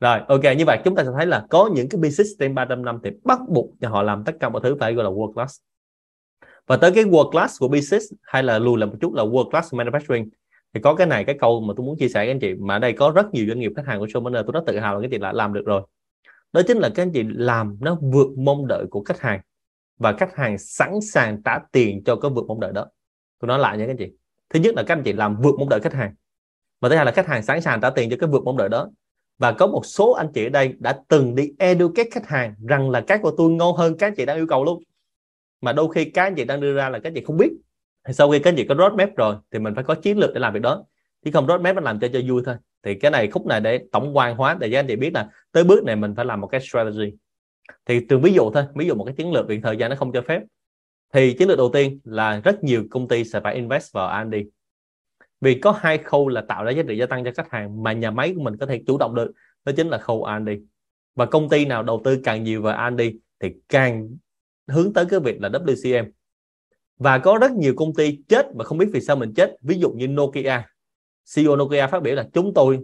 rồi, 0.00 0.18
ok, 0.28 0.44
như 0.58 0.64
vậy 0.66 0.78
chúng 0.84 0.94
ta 0.94 1.04
sẽ 1.04 1.10
thấy 1.16 1.26
là 1.26 1.46
có 1.50 1.70
những 1.74 1.88
cái 1.88 2.00
business 2.00 2.30
trên 2.38 2.54
300 2.54 2.84
năm 2.84 2.98
thì 3.04 3.10
bắt 3.24 3.38
buộc 3.48 3.70
cho 3.80 3.88
họ 3.88 4.02
làm 4.02 4.24
tất 4.24 4.32
cả 4.40 4.48
mọi 4.48 4.62
thứ 4.64 4.76
phải 4.80 4.94
gọi 4.94 5.04
là 5.04 5.10
world 5.10 5.32
class 5.32 5.60
và 6.66 6.76
tới 6.76 6.92
cái 6.92 7.04
world 7.04 7.30
class 7.30 7.60
của 7.60 7.68
business 7.68 8.04
hay 8.22 8.42
là 8.42 8.58
lùi 8.58 8.78
lại 8.78 8.86
một 8.86 8.96
chút 9.00 9.14
là 9.14 9.24
world 9.24 9.50
class 9.50 9.74
manufacturing. 9.74 10.28
Thì 10.74 10.80
có 10.80 10.94
cái 10.94 11.06
này, 11.06 11.24
cái 11.24 11.36
câu 11.40 11.60
mà 11.60 11.74
tôi 11.76 11.86
muốn 11.86 11.96
chia 11.98 12.08
sẻ 12.08 12.20
với 12.20 12.28
anh 12.28 12.40
chị, 12.40 12.54
mà 12.54 12.76
ở 12.76 12.78
đây 12.78 12.92
có 12.92 13.12
rất 13.14 13.34
nhiều 13.34 13.46
doanh 13.46 13.58
nghiệp 13.58 13.72
khách 13.76 13.86
hàng 13.86 13.98
của 13.98 14.06
Showmaner 14.06 14.42
tôi 14.42 14.52
rất 14.52 14.62
tự 14.66 14.78
hào 14.78 14.94
là 14.94 15.00
cái 15.00 15.10
chị 15.10 15.18
đã 15.18 15.32
làm 15.32 15.52
được 15.52 15.62
rồi. 15.66 15.82
Đó 16.52 16.62
chính 16.66 16.78
là 16.78 16.90
các 16.94 17.02
anh 17.02 17.12
chị 17.12 17.22
làm 17.28 17.76
nó 17.80 17.98
vượt 18.00 18.28
mong 18.38 18.66
đợi 18.66 18.84
của 18.90 19.02
khách 19.02 19.20
hàng. 19.20 19.40
Và 19.98 20.12
khách 20.12 20.36
hàng 20.36 20.58
sẵn 20.58 21.00
sàng 21.00 21.42
trả 21.42 21.58
tiền 21.72 22.02
cho 22.04 22.16
cái 22.16 22.30
vượt 22.30 22.44
mong 22.48 22.60
đợi 22.60 22.72
đó. 22.72 22.86
Tôi 23.40 23.48
nói 23.48 23.58
lại 23.58 23.78
nha 23.78 23.84
các 23.84 23.90
anh 23.90 23.96
chị. 23.96 24.12
Thứ 24.50 24.60
nhất 24.60 24.74
là 24.74 24.82
các 24.82 24.94
anh 24.94 25.02
chị 25.02 25.12
làm 25.12 25.36
vượt 25.40 25.54
mong 25.58 25.68
đợi 25.68 25.80
khách 25.80 25.94
hàng. 25.94 26.14
Và 26.80 26.88
thứ 26.88 26.96
hai 26.96 27.04
là 27.04 27.12
khách 27.12 27.26
hàng 27.26 27.42
sẵn 27.42 27.60
sàng 27.60 27.80
trả 27.80 27.90
tiền 27.90 28.10
cho 28.10 28.16
cái 28.20 28.28
vượt 28.28 28.44
mong 28.44 28.56
đợi 28.56 28.68
đó. 28.68 28.90
Và 29.38 29.52
có 29.52 29.66
một 29.66 29.86
số 29.86 30.12
anh 30.12 30.32
chị 30.34 30.46
ở 30.46 30.48
đây 30.48 30.74
đã 30.78 31.00
từng 31.08 31.34
đi 31.34 31.52
educate 31.58 32.10
khách 32.10 32.26
hàng 32.26 32.54
rằng 32.68 32.90
là 32.90 33.00
cái 33.00 33.18
của 33.18 33.32
tôi 33.36 33.50
ngon 33.50 33.76
hơn 33.76 33.96
các 33.98 34.06
anh 34.06 34.14
chị 34.14 34.26
đang 34.26 34.36
yêu 34.36 34.46
cầu 34.46 34.64
luôn 34.64 34.82
mà 35.60 35.72
đôi 35.72 35.92
khi 35.94 36.04
các 36.04 36.22
anh 36.22 36.34
chị 36.34 36.44
đang 36.44 36.60
đưa 36.60 36.74
ra 36.74 36.88
là 36.88 36.98
các 36.98 37.08
anh 37.08 37.14
chị 37.14 37.22
không 37.24 37.36
biết. 37.36 37.50
Thì 38.04 38.12
sau 38.12 38.30
khi 38.30 38.38
các 38.38 38.50
anh 38.50 38.56
chị 38.56 38.64
có 38.64 38.74
roadmap 38.74 39.16
rồi, 39.16 39.34
thì 39.50 39.58
mình 39.58 39.74
phải 39.74 39.84
có 39.84 39.94
chiến 39.94 40.18
lược 40.18 40.34
để 40.34 40.40
làm 40.40 40.54
việc 40.54 40.62
đó. 40.62 40.84
Chứ 41.24 41.30
không 41.32 41.46
roadmap 41.46 41.74
nó 41.74 41.80
làm 41.80 42.00
cho 42.00 42.08
cho 42.12 42.20
vui 42.28 42.42
thôi. 42.46 42.54
Thì 42.82 42.94
cái 42.94 43.10
này 43.10 43.30
khúc 43.30 43.46
này 43.46 43.60
để 43.60 43.80
tổng 43.92 44.16
quan 44.16 44.36
hóa 44.36 44.56
để 44.60 44.70
cho 44.72 44.78
anh 44.78 44.86
chị 44.86 44.96
biết 44.96 45.14
là 45.14 45.28
tới 45.52 45.64
bước 45.64 45.84
này 45.84 45.96
mình 45.96 46.14
phải 46.14 46.24
làm 46.24 46.40
một 46.40 46.46
cái 46.46 46.60
strategy. 46.60 47.12
Thì 47.86 48.00
từ 48.08 48.18
ví 48.18 48.32
dụ 48.32 48.50
thôi, 48.54 48.64
ví 48.74 48.86
dụ 48.86 48.94
một 48.94 49.04
cái 49.04 49.14
chiến 49.14 49.32
lược 49.32 49.48
vì 49.48 49.60
thời 49.60 49.76
gian 49.76 49.90
nó 49.90 49.96
không 49.96 50.12
cho 50.12 50.22
phép, 50.22 50.42
thì 51.12 51.32
chiến 51.32 51.48
lược 51.48 51.58
đầu 51.58 51.70
tiên 51.72 52.00
là 52.04 52.40
rất 52.40 52.64
nhiều 52.64 52.84
công 52.90 53.08
ty 53.08 53.24
sẽ 53.24 53.40
phải 53.40 53.54
invest 53.54 53.92
vào 53.92 54.24
R&D 54.24 54.34
vì 55.40 55.54
có 55.54 55.72
hai 55.72 55.98
khâu 55.98 56.28
là 56.28 56.40
tạo 56.40 56.64
ra 56.64 56.70
giá 56.70 56.82
trị 56.88 56.96
gia 56.96 57.06
tăng 57.06 57.24
cho 57.24 57.30
khách 57.36 57.50
hàng 57.50 57.82
mà 57.82 57.92
nhà 57.92 58.10
máy 58.10 58.32
của 58.36 58.42
mình 58.42 58.56
có 58.56 58.66
thể 58.66 58.82
chủ 58.86 58.98
động 58.98 59.14
được, 59.14 59.32
đó 59.64 59.72
chính 59.76 59.88
là 59.88 59.98
khâu 59.98 60.26
R&D 60.26 60.48
và 61.14 61.26
công 61.26 61.48
ty 61.48 61.64
nào 61.64 61.82
đầu 61.82 62.00
tư 62.04 62.20
càng 62.24 62.44
nhiều 62.44 62.62
vào 62.62 62.90
R&D 62.90 63.02
thì 63.40 63.48
càng 63.68 64.08
hướng 64.70 64.92
tới 64.92 65.04
cái 65.04 65.20
việc 65.20 65.40
là 65.40 65.48
WCM 65.48 66.10
và 66.98 67.18
có 67.18 67.38
rất 67.40 67.52
nhiều 67.52 67.74
công 67.76 67.94
ty 67.94 68.18
chết 68.28 68.46
mà 68.54 68.64
không 68.64 68.78
biết 68.78 68.88
vì 68.92 69.00
sao 69.00 69.16
mình 69.16 69.34
chết. 69.34 69.56
Ví 69.60 69.78
dụ 69.78 69.90
như 69.90 70.08
Nokia. 70.08 70.62
CEO 71.34 71.56
Nokia 71.56 71.86
phát 71.86 72.02
biểu 72.02 72.14
là 72.14 72.28
chúng 72.32 72.54
tôi 72.54 72.78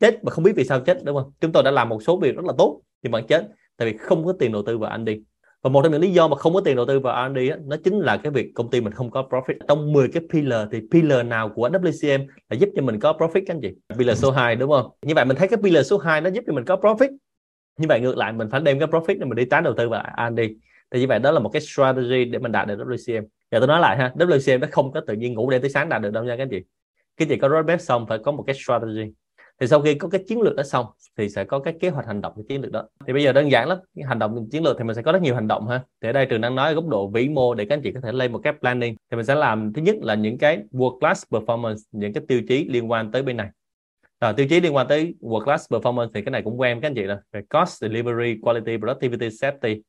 chết 0.00 0.24
mà 0.24 0.30
không 0.30 0.44
biết 0.44 0.52
vì 0.56 0.64
sao 0.64 0.80
chết 0.80 1.04
đúng 1.04 1.16
không? 1.16 1.32
Chúng 1.40 1.52
tôi 1.52 1.62
đã 1.62 1.70
làm 1.70 1.88
một 1.88 2.02
số 2.02 2.16
việc 2.16 2.36
rất 2.36 2.44
là 2.44 2.52
tốt 2.58 2.80
nhưng 3.02 3.12
vẫn 3.12 3.26
chết 3.26 3.48
tại 3.76 3.92
vì 3.92 3.98
không 3.98 4.24
có 4.24 4.32
tiền 4.32 4.52
đầu 4.52 4.62
tư 4.66 4.78
vào 4.78 4.98
đi 4.98 5.22
và 5.62 5.70
một 5.70 5.82
trong 5.82 5.92
những 5.92 6.00
lý 6.00 6.12
do 6.12 6.28
mà 6.28 6.36
không 6.36 6.54
có 6.54 6.60
tiền 6.60 6.76
đầu 6.76 6.86
tư 6.86 7.00
vào 7.00 7.28
R&D 7.28 7.38
á, 7.50 7.56
nó 7.64 7.76
chính 7.84 7.98
là 7.98 8.16
cái 8.16 8.32
việc 8.32 8.52
công 8.54 8.70
ty 8.70 8.80
mình 8.80 8.92
không 8.92 9.10
có 9.10 9.28
profit. 9.30 9.54
Trong 9.68 9.92
10 9.92 10.08
cái 10.08 10.22
pillar 10.32 10.68
thì 10.72 10.80
pillar 10.90 11.26
nào 11.26 11.48
của 11.48 11.68
WCM 11.68 12.26
là 12.50 12.56
giúp 12.56 12.68
cho 12.76 12.82
mình 12.82 13.00
có 13.00 13.12
profit 13.12 13.42
các 13.46 13.54
anh 13.54 13.60
chị? 13.62 13.74
Pillar 13.98 14.18
số 14.18 14.30
2 14.30 14.56
đúng 14.56 14.70
không? 14.70 14.90
Như 15.02 15.14
vậy 15.14 15.24
mình 15.24 15.36
thấy 15.36 15.48
cái 15.48 15.58
pillar 15.62 15.86
số 15.86 15.98
2 15.98 16.20
nó 16.20 16.30
giúp 16.30 16.44
cho 16.46 16.52
mình 16.52 16.64
có 16.64 16.76
profit. 16.76 17.16
Như 17.78 17.88
vậy 17.88 18.00
ngược 18.00 18.16
lại 18.16 18.32
mình 18.32 18.48
phải 18.50 18.60
đem 18.60 18.78
cái 18.78 18.88
profit 18.88 19.18
này 19.18 19.28
mình 19.28 19.36
đi 19.36 19.44
tán 19.44 19.64
đầu 19.64 19.74
tư 19.76 19.88
vào 19.88 20.04
R&D 20.16 20.40
thì 20.90 21.00
như 21.00 21.06
vậy 21.06 21.18
đó 21.18 21.30
là 21.30 21.40
một 21.40 21.48
cái 21.48 21.62
strategy 21.62 22.24
để 22.24 22.38
mình 22.38 22.52
đạt 22.52 22.68
được 22.68 22.78
WCM 22.78 23.22
giờ 23.50 23.58
tôi 23.58 23.66
nói 23.66 23.80
lại 23.80 23.96
ha 23.96 24.12
WCM 24.16 24.60
nó 24.60 24.66
không 24.70 24.92
có 24.92 25.00
tự 25.06 25.14
nhiên 25.14 25.34
ngủ 25.34 25.50
đêm 25.50 25.60
tới 25.60 25.70
sáng 25.70 25.88
đạt 25.88 26.02
được 26.02 26.10
đâu 26.10 26.24
nha 26.24 26.36
các 26.36 26.42
anh 26.42 26.48
chị. 26.50 26.62
Cái 27.16 27.28
gì 27.28 27.36
có 27.36 27.48
roadmap 27.48 27.80
xong 27.80 28.06
phải 28.06 28.18
có 28.18 28.32
một 28.32 28.44
cái 28.46 28.54
strategy. 28.54 29.12
Thì 29.60 29.66
sau 29.66 29.80
khi 29.80 29.94
có 29.94 30.08
cái 30.08 30.24
chiến 30.28 30.40
lược 30.40 30.56
đó 30.56 30.62
xong 30.62 30.86
thì 31.18 31.28
sẽ 31.28 31.44
có 31.44 31.58
cái 31.58 31.74
kế 31.80 31.88
hoạch 31.88 32.06
hành 32.06 32.20
động 32.20 32.32
cái 32.36 32.44
chiến 32.48 32.62
lược 32.62 32.72
đó. 32.72 32.88
Thì 33.06 33.12
bây 33.12 33.22
giờ 33.22 33.32
đơn 33.32 33.50
giản 33.50 33.68
lắm 33.68 33.78
hành 34.06 34.18
động 34.18 34.48
chiến 34.50 34.64
lược 34.64 34.78
thì 34.78 34.84
mình 34.84 34.96
sẽ 34.96 35.02
có 35.02 35.12
rất 35.12 35.22
nhiều 35.22 35.34
hành 35.34 35.48
động 35.48 35.68
ha. 35.68 35.82
Thì 36.02 36.08
ở 36.08 36.12
đây 36.12 36.26
trường 36.26 36.40
đang 36.40 36.54
nói 36.54 36.68
ở 36.68 36.74
góc 36.74 36.86
độ 36.86 37.08
vĩ 37.08 37.28
mô 37.28 37.54
để 37.54 37.64
các 37.64 37.74
anh 37.74 37.82
chị 37.82 37.92
có 37.92 38.00
thể 38.00 38.12
lên 38.12 38.32
một 38.32 38.40
cái 38.44 38.52
planning. 38.60 38.96
Thì 39.10 39.16
mình 39.16 39.26
sẽ 39.26 39.34
làm 39.34 39.72
thứ 39.72 39.82
nhất 39.82 39.96
là 40.00 40.14
những 40.14 40.38
cái 40.38 40.62
world 40.72 40.98
class 40.98 41.24
performance 41.30 41.76
những 41.92 42.12
cái 42.12 42.24
tiêu 42.28 42.42
chí 42.48 42.64
liên 42.68 42.90
quan 42.90 43.12
tới 43.12 43.22
bên 43.22 43.36
này. 43.36 43.48
Rồi, 44.20 44.32
tiêu 44.34 44.46
chí 44.50 44.60
liên 44.60 44.74
quan 44.74 44.88
tới 44.88 45.14
world 45.20 45.44
class 45.44 45.72
performance 45.72 46.08
thì 46.14 46.22
cái 46.22 46.30
này 46.30 46.42
cũng 46.42 46.60
quen 46.60 46.80
các 46.80 46.88
anh 46.88 46.94
chị 46.94 47.02
rồi. 47.02 47.16
Về 47.32 47.42
cost 47.50 47.80
delivery 47.80 48.40
quality 48.42 48.76
productivity 48.76 49.28
safety 49.28 49.80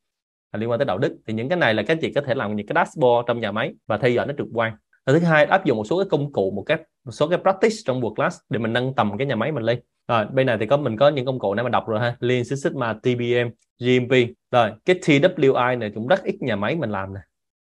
liên 0.58 0.70
quan 0.70 0.79
tới 0.79 0.86
đạo 0.86 0.98
đức 0.98 1.17
thì 1.27 1.34
những 1.34 1.50
cái 1.50 1.58
này 1.58 1.74
là 1.74 1.84
các 1.84 1.93
anh 1.93 2.00
chị 2.01 2.13
có 2.13 2.22
thể 2.22 2.36
làm 2.36 2.55
những 2.55 2.67
cái 2.67 2.74
dashboard 2.75 3.27
trong 3.27 3.39
nhà 3.39 3.51
máy 3.51 3.74
và 3.88 3.98
theo 3.98 4.12
dõi 4.12 4.27
nó 4.27 4.34
trực 4.38 4.48
quan. 4.53 4.74
Và 5.05 5.13
thứ 5.13 5.20
hai 5.20 5.46
áp 5.46 5.65
dụng 5.65 5.77
một 5.77 5.84
số 5.84 5.98
cái 5.98 6.10
công 6.10 6.31
cụ 6.31 6.51
một 6.51 6.63
cái 6.63 6.77
một 7.05 7.12
số 7.12 7.27
cái 7.27 7.39
practice 7.39 7.75
trong 7.86 8.01
work 8.01 8.15
class 8.15 8.38
để 8.50 8.60
mình 8.60 8.74
nâng 8.74 8.93
tầm 8.96 9.17
cái 9.17 9.27
nhà 9.27 9.36
máy 9.36 9.51
mình 9.51 9.63
lên. 9.63 9.79
Rồi 10.08 10.25
bên 10.25 10.48
này 10.48 10.58
thì 10.60 10.65
có 10.65 10.77
mình 10.77 10.98
có 10.98 11.10
những 11.10 11.25
công 11.25 11.39
cụ 11.39 11.53
này 11.53 11.63
mà 11.63 11.70
đọc 11.70 11.88
rồi 11.88 12.00
ha. 12.00 12.15
Lean 12.20 12.43
Six 12.43 12.63
Sigma 12.63 12.93
TBM 12.93 13.50
GMP 13.79 14.12
rồi 14.51 14.72
cái 14.86 14.96
TWI 14.96 15.77
này 15.77 15.91
cũng 15.96 16.08
rất 16.08 16.24
ít 16.24 16.36
nhà 16.41 16.55
máy 16.55 16.75
mình 16.75 16.89
làm 16.89 17.13
nè. 17.13 17.20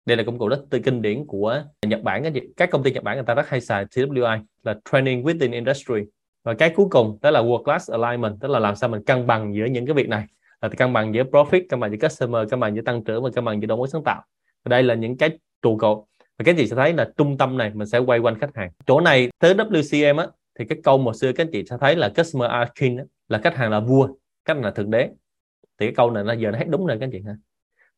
Đây 0.05 0.17
là 0.17 0.23
công 0.23 0.39
cụ 0.39 0.47
rất 0.47 0.59
kinh 0.83 1.01
điển 1.01 1.25
của 1.27 1.63
Nhật 1.85 2.01
Bản 2.01 2.23
các, 2.23 2.33
các 2.57 2.69
công 2.71 2.83
ty 2.83 2.91
Nhật 2.91 3.03
Bản 3.03 3.15
người 3.15 3.25
ta 3.25 3.33
rất 3.33 3.49
hay 3.49 3.61
xài 3.61 3.85
TWI 3.85 4.39
là 4.63 4.75
Training 4.91 5.23
Within 5.23 5.53
Industry. 5.53 5.95
Và 6.43 6.53
cái 6.53 6.69
cuối 6.69 6.85
cùng 6.91 7.17
đó 7.21 7.31
là 7.31 7.41
Work 7.41 7.63
class 7.63 7.91
alignment 7.91 8.35
tức 8.41 8.51
là 8.51 8.59
làm 8.59 8.75
sao 8.75 8.89
mình 8.89 9.03
cân 9.03 9.27
bằng 9.27 9.55
giữa 9.55 9.65
những 9.65 9.85
cái 9.85 9.93
việc 9.93 10.09
này 10.09 10.25
là 10.63 10.69
cân 10.69 10.93
bằng 10.93 11.15
giữa 11.15 11.23
profit, 11.23 11.61
cân 11.69 11.79
bằng 11.79 11.91
giữa 11.91 12.07
customer, 12.07 12.49
cân 12.49 12.59
bằng 12.59 12.75
giữa 12.75 12.81
tăng 12.81 13.03
trưởng 13.03 13.23
và 13.23 13.29
cân 13.35 13.45
bằng 13.45 13.61
giữa 13.61 13.67
đổi 13.67 13.77
mới 13.77 13.87
sáng 13.87 14.03
tạo. 14.03 14.23
Và 14.63 14.69
đây 14.69 14.83
là 14.83 14.93
những 14.93 15.17
cái 15.17 15.37
trụ 15.61 15.77
cột. 15.77 16.03
Và 16.37 16.43
các 16.45 16.55
chị 16.57 16.67
sẽ 16.67 16.75
thấy 16.75 16.93
là 16.93 17.11
trung 17.17 17.37
tâm 17.37 17.57
này 17.57 17.71
mình 17.73 17.87
sẽ 17.87 17.97
quay 17.97 18.19
quanh 18.19 18.39
khách 18.39 18.55
hàng. 18.55 18.71
Chỗ 18.85 19.01
này 19.01 19.29
tới 19.39 19.53
WCM 19.53 20.17
á, 20.17 20.27
thì 20.59 20.65
cái 20.65 20.77
câu 20.83 20.97
một 20.97 21.13
xưa 21.13 21.31
các 21.31 21.43
anh 21.43 21.51
chị 21.51 21.63
sẽ 21.69 21.77
thấy 21.81 21.95
là 21.95 22.09
customer 22.09 22.49
are 22.49 22.71
king 22.79 22.97
là 23.27 23.37
khách 23.37 23.55
hàng 23.55 23.71
là 23.71 23.79
vua, 23.79 24.07
khách 24.45 24.53
hàng 24.53 24.63
là 24.63 24.71
thượng 24.71 24.91
đế. 24.91 25.09
Thì 25.79 25.85
cái 25.85 25.93
câu 25.95 26.11
này 26.11 26.23
nó 26.23 26.33
giờ 26.33 26.51
nó 26.51 26.57
hết 26.57 26.65
đúng 26.69 26.85
rồi 26.85 26.97
các 26.99 27.05
anh 27.05 27.11
chị 27.11 27.21
ha. 27.25 27.35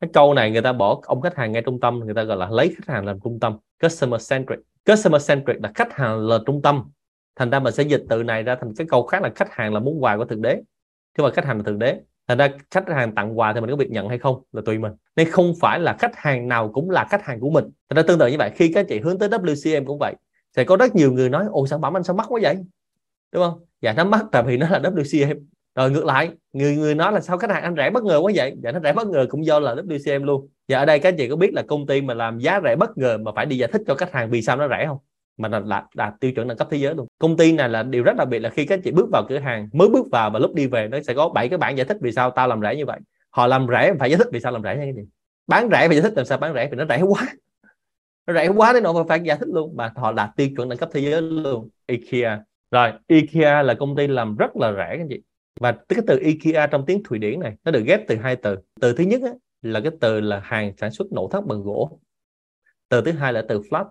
Cái 0.02 0.10
câu 0.14 0.34
này 0.34 0.52
người 0.52 0.62
ta 0.62 0.74
bỏ 0.74 1.02
ông 1.04 1.22
khách 1.22 1.36
hàng 1.36 1.52
ngay 1.52 1.62
trung 1.62 1.80
tâm, 1.80 2.00
người 2.00 2.14
ta 2.14 2.24
gọi 2.24 2.38
là 2.38 2.50
lấy 2.50 2.68
khách 2.68 2.94
hàng 2.94 3.06
làm 3.06 3.20
trung 3.24 3.40
tâm, 3.40 3.58
customer 3.84 4.32
centric. 4.32 4.60
Customer 4.86 5.30
centric 5.30 5.62
là 5.62 5.72
khách 5.76 5.94
hàng 5.94 6.28
là 6.28 6.40
trung 6.46 6.62
tâm. 6.62 6.84
Thành 7.36 7.50
ra 7.50 7.60
mình 7.60 7.74
sẽ 7.74 7.84
dịch 7.84 8.04
từ 8.10 8.24
này 8.24 8.44
ra 8.44 8.56
thành 8.56 8.74
cái 8.78 8.88
câu 8.90 9.04
khác 9.04 9.22
là 9.22 9.32
khách 9.36 9.52
hàng 9.52 9.74
là 9.74 9.80
muốn 9.80 10.04
quà 10.04 10.18
của 10.18 10.26
thượng 10.26 10.42
đế. 10.42 10.62
Chứ 11.18 11.24
mà 11.24 11.32
khách 11.32 11.46
hàng 11.46 11.58
là 11.58 11.64
thượng 11.64 11.80
đế 11.80 12.00
thành 12.28 12.38
ra 12.38 12.50
khách 12.72 12.90
hàng 12.90 13.16
tặng 13.16 13.40
quà 13.40 13.54
thì 13.54 13.62
mình 13.62 13.70
có 13.70 13.76
việc 13.76 13.92
nhận 13.92 14.10
hay 14.10 14.20
không 14.20 14.44
là 14.52 14.62
tùy 14.66 14.78
mình. 14.78 14.94
Nên 15.16 15.32
không 15.32 15.54
phải 15.62 15.80
là 15.80 15.96
khách 16.00 16.16
hàng 16.16 16.48
nào 16.48 16.72
cũng 16.74 16.90
là 16.90 17.08
khách 17.10 17.26
hàng 17.26 17.40
của 17.40 17.50
mình. 17.50 17.66
Thành 17.90 17.96
ra 17.98 18.04
tương 18.08 18.20
tự 18.20 18.28
như 18.28 18.38
vậy, 18.38 18.52
khi 18.56 18.72
các 18.74 18.86
chị 18.90 19.00
hướng 19.00 19.20
tới 19.20 19.30
WCM 19.30 19.86
cũng 19.86 20.00
vậy, 20.00 20.16
sẽ 20.56 20.64
có 20.64 20.78
rất 20.78 20.96
nhiều 20.96 21.12
người 21.12 21.30
nói, 21.30 21.46
ồ 21.50 21.68
sản 21.68 21.82
phẩm 21.82 21.98
anh 21.98 22.04
sao 22.04 22.16
mắc 22.16 22.26
quá 22.30 22.40
vậy? 22.44 22.58
Đúng 23.32 23.44
không? 23.44 23.60
Dạ 23.82 23.94
nó 23.94 24.04
mắc 24.04 24.26
tại 24.32 24.44
vì 24.44 24.58
nó 24.58 24.70
là 24.70 24.80
WCM 24.80 25.40
rồi 25.76 25.92
ngược 25.92 26.06
lại, 26.06 26.32
người 26.54 26.76
người 26.76 26.96
nói 26.96 27.12
là 27.12 27.20
sao 27.20 27.38
khách 27.38 27.50
hàng 27.50 27.64
anh 27.64 27.76
rẻ 27.78 27.90
bất 27.90 28.04
ngờ 28.04 28.18
quá 28.18 28.32
vậy? 28.36 28.56
Dạ 28.64 28.72
nó 28.72 28.80
rẻ 28.84 28.94
bất 28.94 29.08
ngờ 29.08 29.26
cũng 29.30 29.46
do 29.46 29.60
là 29.60 29.76
WCM 29.76 30.24
luôn. 30.24 30.48
Và 30.68 30.78
ở 30.78 30.86
đây 30.86 31.00
các 31.00 31.16
chị 31.18 31.30
có 31.30 31.36
biết 31.36 31.54
là 31.54 31.62
công 31.62 31.88
ty 31.88 32.02
mà 32.02 32.14
làm 32.14 32.40
giá 32.40 32.62
rẻ 32.64 32.76
bất 32.76 32.98
ngờ 32.98 33.18
mà 33.18 33.32
phải 33.36 33.46
đi 33.46 33.58
giải 33.58 33.70
thích 33.74 33.82
cho 33.88 33.96
khách 33.96 34.12
hàng 34.12 34.30
vì 34.30 34.42
sao 34.42 34.58
nó 34.58 34.68
rẻ 34.68 34.86
không? 34.88 34.98
Mà 35.38 35.50
là 35.50 35.60
đạt, 35.60 35.84
đạt 35.96 36.14
tiêu 36.20 36.32
chuẩn 36.32 36.48
đẳng 36.48 36.58
cấp 36.58 36.68
thế 36.72 36.78
giới 36.78 36.96
luôn. 36.96 37.08
Công 37.20 37.38
ty 37.38 37.52
này 37.52 37.70
là 37.70 37.84
điều 37.84 38.04
rất 38.04 38.16
đặc 38.18 38.28
biệt 38.28 38.40
là 38.40 38.50
khi 38.50 38.66
các 38.66 38.80
chị 38.84 38.92
bước 38.92 39.10
vào 39.12 39.26
cửa 39.30 39.40
hàng 39.40 39.70
mới 39.74 39.90
bước 39.90 40.06
vào 40.12 40.30
và 40.30 40.40
lúc 40.40 40.54
đi 40.54 40.68
về 40.68 40.88
nó 40.88 41.02
sẽ 41.02 41.14
có 41.14 41.30
bảy 41.30 41.50
cái 41.50 41.58
bản 41.58 41.78
giải 41.78 41.86
thích 41.86 41.98
vì 42.02 42.12
sao 42.12 42.32
tao 42.32 42.48
làm 42.48 42.62
rẻ 42.62 42.76
như 42.76 42.86
vậy. 42.86 43.00
Họ 43.30 43.48
làm 43.48 43.68
rẻ 43.72 43.94
phải 44.00 44.10
giải 44.10 44.18
thích 44.18 44.28
vì 44.32 44.40
sao 44.40 44.52
làm 44.52 44.64
rẻ 44.64 44.76
như 44.86 44.92
vậy 44.96 45.06
bán 45.48 45.70
rẻ 45.72 45.88
phải 45.88 45.96
giải 45.96 46.02
thích 46.02 46.14
làm 46.16 46.26
sao 46.26 46.38
bán 46.38 46.54
rẻ 46.54 46.70
vì 46.72 46.78
nó 46.78 46.86
rẻ 46.86 47.02
quá. 47.02 47.28
Nó 48.28 48.34
rẻ 48.34 48.48
quá 48.48 48.74
đến 48.74 48.84
nỗi 48.84 49.06
phải 49.08 49.22
giải 49.24 49.38
thích 49.38 49.50
luôn. 49.54 49.76
Mà 49.76 49.94
họ 49.96 50.12
đạt 50.12 50.30
tiêu 50.36 50.50
chuẩn 50.56 50.70
đẳng 50.70 50.78
cấp 50.78 50.90
thế 50.94 51.02
giới 51.02 51.22
luôn. 51.22 51.70
IKEA. 51.88 52.40
Rồi 52.72 52.92
IKEA 53.08 53.62
là 53.62 53.74
công 53.74 53.96
ty 53.96 54.08
làm 54.08 54.36
rất 54.36 54.56
là 54.56 54.74
rẻ 54.74 54.98
các 54.98 55.06
chị. 55.10 55.22
Và 55.60 55.72
cái 55.72 56.00
từ 56.08 56.20
IKEA 56.20 56.68
trong 56.68 56.86
tiếng 56.86 57.04
Thụy 57.04 57.20
Điển 57.20 57.40
này 57.40 57.54
nó 57.64 57.72
được 57.72 57.84
ghép 57.86 58.02
từ 58.08 58.16
hai 58.16 58.36
từ. 58.36 58.56
Từ 58.82 58.94
thứ 58.94 59.04
nhất 59.04 59.22
á, 59.24 59.32
là 59.62 59.80
cái 59.80 59.92
từ 60.00 60.22
là 60.22 60.40
hàng 60.44 60.74
sản 60.78 60.92
xuất 60.92 61.12
nội 61.12 61.28
thất 61.32 61.46
bằng 61.46 61.62
gỗ. 61.62 62.00
Từ 62.90 63.02
thứ 63.02 63.12
hai 63.12 63.34
là 63.34 63.44
từ 63.50 63.62
flat. 63.62 63.86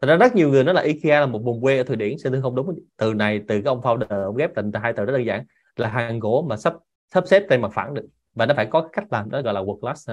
Thật 0.00 0.08
ra 0.08 0.16
rất 0.16 0.36
nhiều 0.36 0.48
người 0.48 0.64
nói 0.64 0.74
là 0.74 0.82
IKEA 0.82 1.20
là 1.20 1.26
một 1.26 1.38
vùng 1.38 1.60
quê 1.60 1.76
ở 1.76 1.82
Thụy 1.82 1.96
Điển, 1.96 2.18
xin 2.18 2.32
thưa 2.32 2.40
không 2.40 2.54
đúng. 2.54 2.78
Từ 2.96 3.14
này 3.14 3.40
từ 3.48 3.60
cái 3.60 3.64
ông 3.64 3.80
founder 3.80 4.24
ông 4.24 4.36
ghép 4.36 4.50
thành 4.56 4.72
hai 4.82 4.92
từ 4.92 5.04
rất 5.04 5.12
đơn 5.12 5.26
giản 5.26 5.44
là 5.76 5.88
hàng 5.88 6.18
gỗ 6.18 6.46
mà 6.48 6.56
sắp 6.56 6.74
sắp 7.14 7.24
xếp 7.26 7.42
trên 7.50 7.60
mặt 7.60 7.72
phẳng 7.74 7.94
được 7.94 8.06
và 8.34 8.46
nó 8.46 8.54
phải 8.54 8.66
có 8.66 8.88
cách 8.92 9.04
làm 9.10 9.30
đó 9.30 9.42
gọi 9.42 9.54
là 9.54 9.60
world 9.60 9.80
class. 9.80 10.10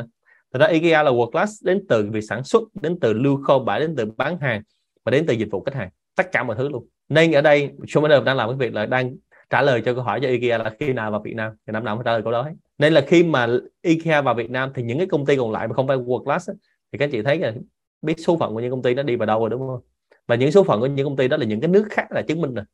Thật 0.53 0.60
ra 0.60 0.67
IKEA 0.67 1.03
là 1.03 1.12
world 1.12 1.32
class 1.32 1.65
đến 1.65 1.86
từ 1.89 2.10
việc 2.12 2.22
sản 2.22 2.44
xuất, 2.44 2.63
đến 2.82 3.00
từ 3.00 3.13
lưu 3.13 3.41
kho 3.44 3.60
bãi, 3.60 3.79
đến 3.79 3.96
từ 3.98 4.06
bán 4.17 4.39
hàng 4.39 4.62
và 5.06 5.10
đến 5.10 5.25
từ 5.27 5.34
dịch 5.34 5.48
vụ 5.51 5.63
khách 5.63 5.75
hàng, 5.75 5.89
tất 6.15 6.32
cả 6.32 6.44
mọi 6.44 6.56
thứ 6.56 6.70
luôn. 6.70 6.88
Nên 7.10 7.32
ở 7.32 7.41
đây 7.41 7.72
Showmaster 7.82 8.24
đang 8.24 8.38
làm 8.38 8.50
cái 8.50 8.58
việc 8.58 8.74
là 8.74 8.86
đang 8.86 9.15
trả 9.50 9.62
lời 9.62 9.82
cho 9.86 9.94
câu 9.94 10.03
hỏi 10.03 10.20
cho 10.22 10.27
IKEA 10.27 10.58
là 10.58 10.72
khi 10.79 10.94
nào 10.94 11.12
vào 11.12 11.22
Việt 11.22 11.36
Nam 11.36 11.51
thì 11.67 11.72
năm 11.72 11.86
nào 11.86 11.96
cũng 11.96 12.06
trả 12.06 12.12
lời 12.12 12.22
câu 12.22 12.32
đó. 12.32 12.50
Nên 12.77 12.94
là 12.94 13.01
khi 13.08 13.24
mà 13.24 13.48
IKEA 13.82 14.22
vào 14.22 14.34
Việt 14.34 14.50
Nam 14.50 14.72
thì 14.75 14.84
những 14.84 14.98
cái 14.98 15.08
công 15.08 15.25
ty 15.25 15.36
còn 15.36 15.51
lại 15.51 15.67
mà 15.67 15.74
không 15.74 15.88
phải 15.88 15.98
world 15.98 16.24
class 16.24 16.50
thì 16.91 16.98
các 16.98 17.10
chị 17.12 17.22
thấy 17.22 17.39
là 17.39 17.53
biết 18.01 18.16
số 18.20 18.38
phận 18.38 18.54
của 18.54 18.60
những 18.60 18.72
công 18.72 18.82
ty 18.82 18.94
nó 18.94 19.04
đi 19.04 19.16
vào 19.16 19.25
đâu 19.25 19.39
rồi 19.39 19.50
đúng 19.50 19.68
không? 19.68 19.82
Và 20.27 20.36
những 20.36 20.51
số 20.51 20.63
phận 20.63 20.80
của 20.80 20.86
những 20.86 21.06
công 21.06 21.16
ty 21.16 21.27
đó 21.27 21.38
là 21.38 21.46
những 21.46 21.62
cái 21.62 21.68
nước 21.68 21.88
khác 21.89 22.12
là 22.12 22.22
chứng 22.22 22.42
minh 22.42 22.54
rồi. 22.54 22.66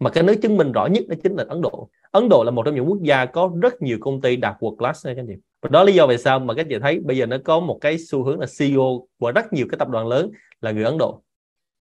Mà 0.00 0.10
cái 0.10 0.24
nước 0.24 0.34
chứng 0.42 0.56
minh 0.56 0.72
rõ 0.72 0.86
nhất 0.86 1.04
đó 1.08 1.14
chính 1.22 1.36
là 1.36 1.44
Ấn 1.48 1.60
Độ. 1.60 1.88
Ấn 2.10 2.28
Độ 2.28 2.44
là 2.44 2.50
một 2.50 2.62
trong 2.64 2.74
những 2.74 2.88
quốc 2.88 3.02
gia 3.02 3.26
có 3.26 3.52
rất 3.62 3.82
nhiều 3.82 3.98
công 4.00 4.20
ty 4.20 4.36
đạt 4.36 4.56
world 4.60 4.76
class 4.76 5.06
các 5.06 5.16
anh 5.16 5.26
chị. 5.26 5.34
Và 5.62 5.68
đó 5.72 5.84
lý 5.84 5.92
do 5.94 6.06
vì 6.06 6.18
sao 6.18 6.38
mà 6.38 6.54
các 6.54 6.66
chị 6.68 6.78
thấy 6.78 7.00
bây 7.00 7.16
giờ 7.16 7.26
nó 7.26 7.36
có 7.44 7.60
một 7.60 7.78
cái 7.80 7.98
xu 7.98 8.24
hướng 8.24 8.40
là 8.40 8.46
CEO 8.58 9.06
của 9.18 9.32
rất 9.32 9.52
nhiều 9.52 9.66
cái 9.70 9.78
tập 9.78 9.88
đoàn 9.88 10.08
lớn 10.08 10.30
là 10.60 10.70
người 10.70 10.84
Ấn 10.84 10.98
Độ. 10.98 11.22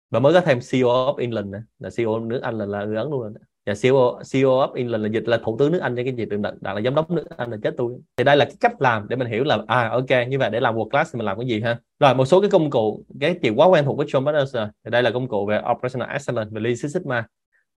Và 0.09 0.19
mới 0.19 0.33
có 0.33 0.41
thêm 0.41 0.59
CEO 0.71 0.89
of 0.89 1.15
England 1.15 1.47
nữa. 1.47 1.63
là 1.79 1.89
CEO 1.97 2.19
nước 2.19 2.39
Anh 2.41 2.57
là, 2.57 2.65
là 2.65 2.85
người 2.85 2.97
Ấn 2.97 3.09
luôn 3.09 3.21
rồi 3.21 3.31
Dạ, 3.69 3.73
và 3.73 3.79
CEO 3.81 4.19
CEO 4.31 4.49
of 4.49 4.73
England 4.73 5.03
là 5.03 5.09
dịch 5.09 5.27
là 5.27 5.37
thủ 5.37 5.57
tướng 5.59 5.71
nước 5.71 5.79
Anh 5.79 5.95
cho 5.95 6.03
cái 6.03 6.13
gì 6.15 6.25
tượng 6.25 6.41
đặt, 6.41 6.53
đặt 6.61 6.73
là 6.73 6.81
giám 6.81 6.95
đốc 6.95 7.11
nước 7.11 7.25
Anh 7.37 7.51
là 7.51 7.57
chết 7.63 7.73
tôi. 7.77 7.93
Thì 8.17 8.23
đây 8.23 8.37
là 8.37 8.45
cái 8.45 8.55
cách 8.59 8.81
làm 8.81 9.07
để 9.09 9.15
mình 9.15 9.27
hiểu 9.27 9.43
là 9.43 9.57
à 9.67 9.89
ok 9.89 10.27
như 10.27 10.39
vậy 10.39 10.49
để 10.49 10.59
làm 10.59 10.75
world 10.75 10.89
class 10.89 11.13
thì 11.13 11.17
mình 11.17 11.25
làm 11.25 11.39
cái 11.39 11.47
gì 11.47 11.61
ha? 11.61 11.79
Rồi 11.99 12.15
một 12.15 12.25
số 12.25 12.41
cái 12.41 12.49
công 12.49 12.69
cụ 12.69 13.05
cái 13.19 13.35
chị 13.41 13.49
quá 13.49 13.67
quen 13.67 13.85
thuộc 13.85 13.97
với 13.97 14.07
John 14.07 14.25
Partners 14.25 14.55
rồi 14.55 14.67
thì 14.85 14.91
đây 14.91 15.03
là 15.03 15.11
công 15.11 15.27
cụ 15.27 15.45
về 15.45 15.61
operational 15.71 16.13
excellence 16.13 16.49
về 16.53 16.61
Lean 16.61 16.75
Six 16.75 16.93
Sigma. 16.93 17.25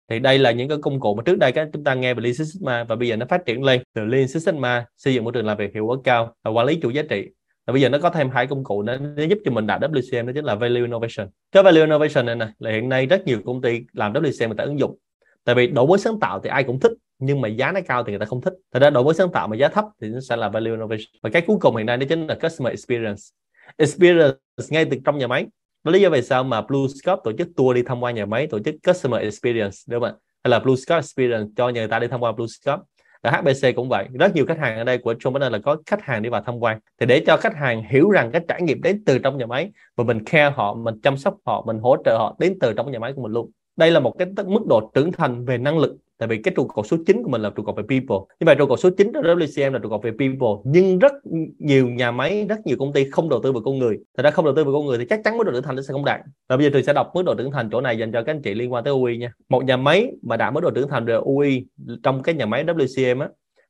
Thì 0.09 0.19
đây 0.19 0.39
là 0.39 0.51
những 0.51 0.69
cái 0.69 0.77
công 0.81 0.99
cụ 0.99 1.15
mà 1.15 1.23
trước 1.23 1.37
đây 1.37 1.51
các 1.51 1.69
chúng 1.73 1.83
ta 1.83 1.93
nghe 1.93 2.13
về 2.13 2.21
Lean 2.21 2.35
Six 2.35 2.53
Sigma 2.53 2.83
và 2.83 2.95
bây 2.95 3.07
giờ 3.07 3.15
nó 3.15 3.25
phát 3.29 3.45
triển 3.45 3.63
lên 3.63 3.81
từ 3.95 4.05
Lean 4.05 4.27
Six 4.27 4.45
Sigma 4.45 4.85
xây 4.97 5.13
dựng 5.13 5.23
môi 5.23 5.33
trường 5.33 5.45
làm 5.45 5.57
việc 5.57 5.73
hiệu 5.73 5.85
quả 5.85 5.95
cao 6.03 6.35
và 6.43 6.51
quản 6.51 6.67
lý 6.67 6.79
chuỗi 6.81 6.93
giá 6.93 7.01
trị. 7.09 7.27
Và 7.67 7.71
bây 7.71 7.81
giờ 7.81 7.89
nó 7.89 7.97
có 7.97 8.09
thêm 8.09 8.29
hai 8.29 8.47
công 8.47 8.63
cụ 8.63 8.83
nó, 8.83 8.97
nó 8.97 9.23
giúp 9.23 9.39
cho 9.45 9.51
mình 9.51 9.67
đạt 9.67 9.81
WCM 9.81 10.25
đó 10.25 10.31
chính 10.35 10.45
là 10.45 10.55
value 10.55 10.81
innovation. 10.81 11.27
Cái 11.51 11.63
value 11.63 11.81
innovation 11.81 12.25
này 12.25 12.35
nè 12.35 12.47
là 12.59 12.71
hiện 12.71 12.89
nay 12.89 13.05
rất 13.05 13.25
nhiều 13.25 13.39
công 13.45 13.61
ty 13.61 13.81
làm 13.93 14.13
WCM 14.13 14.47
người 14.47 14.57
ta 14.57 14.63
ứng 14.63 14.79
dụng 14.79 14.97
tại 15.43 15.55
vì 15.55 15.67
đổi 15.67 15.87
mới 15.87 15.97
sáng 15.97 16.19
tạo 16.19 16.39
thì 16.39 16.49
ai 16.49 16.63
cũng 16.63 16.79
thích, 16.79 16.91
nhưng 17.19 17.41
mà 17.41 17.47
giá 17.47 17.71
nó 17.71 17.79
cao 17.87 18.03
thì 18.03 18.11
người 18.11 18.19
ta 18.19 18.25
không 18.25 18.41
thích. 18.41 18.53
Thật 18.73 18.79
ra 18.79 18.89
đổi 18.89 19.03
mới 19.03 19.13
sáng 19.13 19.31
tạo 19.31 19.47
mà 19.47 19.55
giá 19.55 19.67
thấp 19.67 19.85
thì 20.01 20.07
nó 20.07 20.19
sẽ 20.19 20.35
là 20.35 20.49
value 20.49 20.71
innovation. 20.71 21.05
Và 21.23 21.29
cái 21.29 21.41
cuối 21.41 21.57
cùng 21.61 21.75
hiện 21.75 21.85
nay 21.85 21.97
đó 21.97 22.05
chính 22.09 22.27
là 22.27 22.35
customer 22.35 22.71
experience. 22.71 23.21
Experience 23.77 24.37
ngay 24.69 24.85
từ 24.85 24.97
trong 25.05 25.17
nhà 25.17 25.27
máy. 25.27 25.45
Đó 25.83 25.91
lý 25.91 26.01
do 26.01 26.09
vì 26.09 26.21
sao 26.21 26.43
mà 26.43 26.61
Blue 26.61 26.87
Scope 27.01 27.21
tổ 27.23 27.31
chức 27.37 27.47
tour 27.55 27.75
đi 27.75 27.83
tham 27.83 28.03
quan 28.03 28.15
nhà 28.15 28.25
máy, 28.25 28.47
tổ 28.47 28.59
chức 28.59 28.75
customer 28.87 29.21
experience, 29.21 29.77
đúng 29.89 30.01
không 30.01 30.09
ạ? 30.09 30.15
Hay 30.43 30.51
là 30.51 30.59
Blue 30.59 30.75
Scope 30.75 30.97
experience 30.97 31.51
cho 31.55 31.69
người 31.69 31.87
ta 31.87 31.99
đi 31.99 32.07
tham 32.07 32.19
quan 32.19 32.35
Blue 32.35 32.47
Scope 32.47 32.83
ở 33.21 33.31
HBC 33.31 33.75
cũng 33.75 33.89
vậy. 33.89 34.07
Rất 34.19 34.35
nhiều 34.35 34.45
khách 34.45 34.57
hàng 34.57 34.77
ở 34.77 34.83
đây 34.83 34.97
của 34.97 35.13
Trung 35.13 35.33
Partner 35.33 35.51
là 35.51 35.59
có 35.59 35.77
khách 35.85 36.01
hàng 36.01 36.21
đi 36.21 36.29
vào 36.29 36.41
tham 36.45 36.59
quan. 36.59 36.79
Thì 36.99 37.05
để 37.05 37.23
cho 37.27 37.37
khách 37.37 37.55
hàng 37.55 37.83
hiểu 37.89 38.09
rằng 38.09 38.31
cái 38.31 38.41
trải 38.47 38.61
nghiệm 38.61 38.81
đến 38.81 39.03
từ 39.05 39.19
trong 39.19 39.37
nhà 39.37 39.45
máy, 39.45 39.71
và 39.95 40.03
mình 40.03 40.23
care 40.25 40.51
họ, 40.55 40.73
mình 40.73 41.01
chăm 41.03 41.17
sóc 41.17 41.35
họ, 41.45 41.63
mình 41.67 41.79
hỗ 41.79 41.97
trợ 42.05 42.17
họ 42.17 42.35
đến 42.39 42.57
từ 42.61 42.73
trong 42.73 42.91
nhà 42.91 42.99
máy 42.99 43.13
của 43.15 43.21
mình 43.21 43.31
luôn 43.31 43.51
đây 43.81 43.91
là 43.91 43.99
một 43.99 44.15
cái 44.19 44.27
mức 44.45 44.65
độ 44.67 44.91
trưởng 44.93 45.11
thành 45.11 45.45
về 45.45 45.57
năng 45.57 45.77
lực 45.77 45.97
tại 46.17 46.27
vì 46.27 46.41
cái 46.41 46.53
trụ 46.55 46.67
cột 46.67 46.87
số 46.87 46.97
9 47.07 47.23
của 47.23 47.29
mình 47.29 47.41
là 47.41 47.49
trụ 47.49 47.63
cột 47.63 47.75
về 47.75 47.83
people. 47.83 48.17
Như 48.39 48.45
vậy 48.45 48.55
trụ 48.55 48.65
cột 48.65 48.79
số 48.79 48.89
9 48.97 49.13
của 49.13 49.21
WCM 49.21 49.71
là 49.71 49.79
trụ 49.79 49.89
cột 49.89 50.03
về 50.03 50.11
people. 50.11 50.61
Nhưng 50.63 50.99
rất 50.99 51.13
nhiều 51.59 51.89
nhà 51.89 52.11
máy 52.11 52.45
rất 52.49 52.59
nhiều 52.65 52.77
công 52.79 52.93
ty 52.93 53.09
không 53.09 53.29
đầu 53.29 53.39
tư 53.43 53.51
vào 53.51 53.61
con 53.65 53.79
người. 53.79 53.97
Thật 54.17 54.23
ra 54.23 54.31
không 54.31 54.45
đầu 54.45 54.55
tư 54.55 54.63
vào 54.63 54.73
con 54.73 54.85
người 54.85 54.97
thì 54.97 55.05
chắc 55.09 55.21
chắn 55.23 55.37
mức 55.37 55.43
độ 55.43 55.51
trưởng 55.51 55.63
thành 55.63 55.75
nó 55.75 55.81
sẽ 55.81 55.91
không 55.91 56.05
đạt. 56.05 56.21
Và 56.49 56.57
bây 56.57 56.65
giờ 56.65 56.69
tôi 56.73 56.83
sẽ 56.83 56.93
đọc 56.93 57.11
mức 57.13 57.23
độ 57.25 57.35
trưởng 57.35 57.51
thành 57.51 57.69
chỗ 57.71 57.81
này 57.81 57.97
dành 57.97 58.11
cho 58.11 58.23
các 58.23 58.33
anh 58.33 58.41
chị 58.41 58.53
liên 58.53 58.73
quan 58.73 58.83
tới 58.83 58.93
UI 58.93 59.17
nha. 59.17 59.33
Một 59.49 59.65
nhà 59.65 59.77
máy 59.77 60.11
mà 60.21 60.37
đã 60.37 60.51
mức 60.51 60.61
độ 60.63 60.71
trưởng 60.71 60.89
thành 60.89 61.05
về 61.05 61.15
UI 61.15 61.65
trong 62.03 62.23
cái 62.23 62.35
nhà 62.35 62.45
máy 62.45 62.65
WCM 62.65 63.21
á 63.21 63.29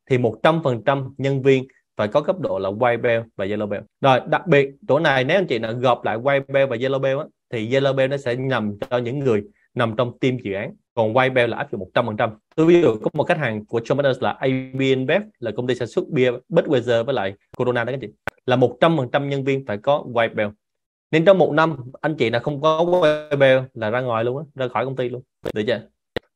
thì 0.09 0.17
100% 0.17 1.11
nhân 1.17 1.41
viên 1.41 1.67
phải 1.97 2.07
có 2.07 2.21
cấp 2.21 2.39
độ 2.39 2.59
là 2.59 2.69
white 2.69 3.01
belt 3.01 3.23
và 3.35 3.45
yellow 3.45 3.67
belt. 3.67 3.83
Rồi 4.01 4.19
đặc 4.29 4.47
biệt 4.47 4.69
chỗ 4.87 4.99
này 4.99 5.23
nếu 5.23 5.37
anh 5.37 5.47
chị 5.47 5.59
nào 5.59 5.73
gộp 5.73 6.05
lại 6.05 6.17
white 6.17 6.43
belt 6.47 6.69
và 6.69 6.75
yellow 6.75 6.99
belt 6.99 7.19
á, 7.19 7.25
thì 7.53 7.69
yellow 7.69 7.95
belt 7.95 8.11
nó 8.11 8.17
sẽ 8.17 8.35
nằm 8.35 8.77
cho 8.89 8.97
những 8.97 9.19
người 9.19 9.43
nằm 9.73 9.93
trong 9.97 10.19
team 10.19 10.37
dự 10.43 10.53
án. 10.53 10.75
Còn 10.93 11.13
white 11.13 11.47
là 11.47 11.57
áp 11.57 11.71
dụng 11.71 11.89
100% 11.93 12.29
tôi 12.55 12.65
ví 12.65 12.81
dụ 12.81 12.95
có 13.01 13.09
một 13.13 13.23
khách 13.23 13.37
hàng 13.37 13.65
của 13.65 13.79
John 13.79 13.95
Partners 13.95 14.21
là 14.21 14.31
AB 14.31 15.09
là 15.39 15.51
công 15.51 15.67
ty 15.67 15.75
sản 15.75 15.87
xuất 15.87 16.09
bia 16.09 16.31
Budweiser 16.49 17.03
với 17.03 17.13
lại 17.13 17.33
Corona 17.57 17.83
đó 17.83 17.91
các 17.91 17.99
chị. 18.01 18.07
Là 18.45 18.55
100% 18.55 19.27
nhân 19.27 19.43
viên 19.43 19.65
phải 19.65 19.77
có 19.77 20.05
white 20.13 20.51
nên 21.11 21.25
trong 21.25 21.37
một 21.37 21.53
năm 21.53 21.77
anh 22.01 22.15
chị 22.15 22.29
là 22.29 22.39
không 22.39 22.61
có 22.61 22.85
white 22.85 23.63
là 23.73 23.89
ra 23.89 24.01
ngoài 24.01 24.23
luôn 24.23 24.37
á 24.37 24.43
ra 24.55 24.67
khỏi 24.67 24.85
công 24.85 24.95
ty 24.95 25.09
luôn. 25.09 25.21
Được 25.53 25.63
chưa? 25.67 25.81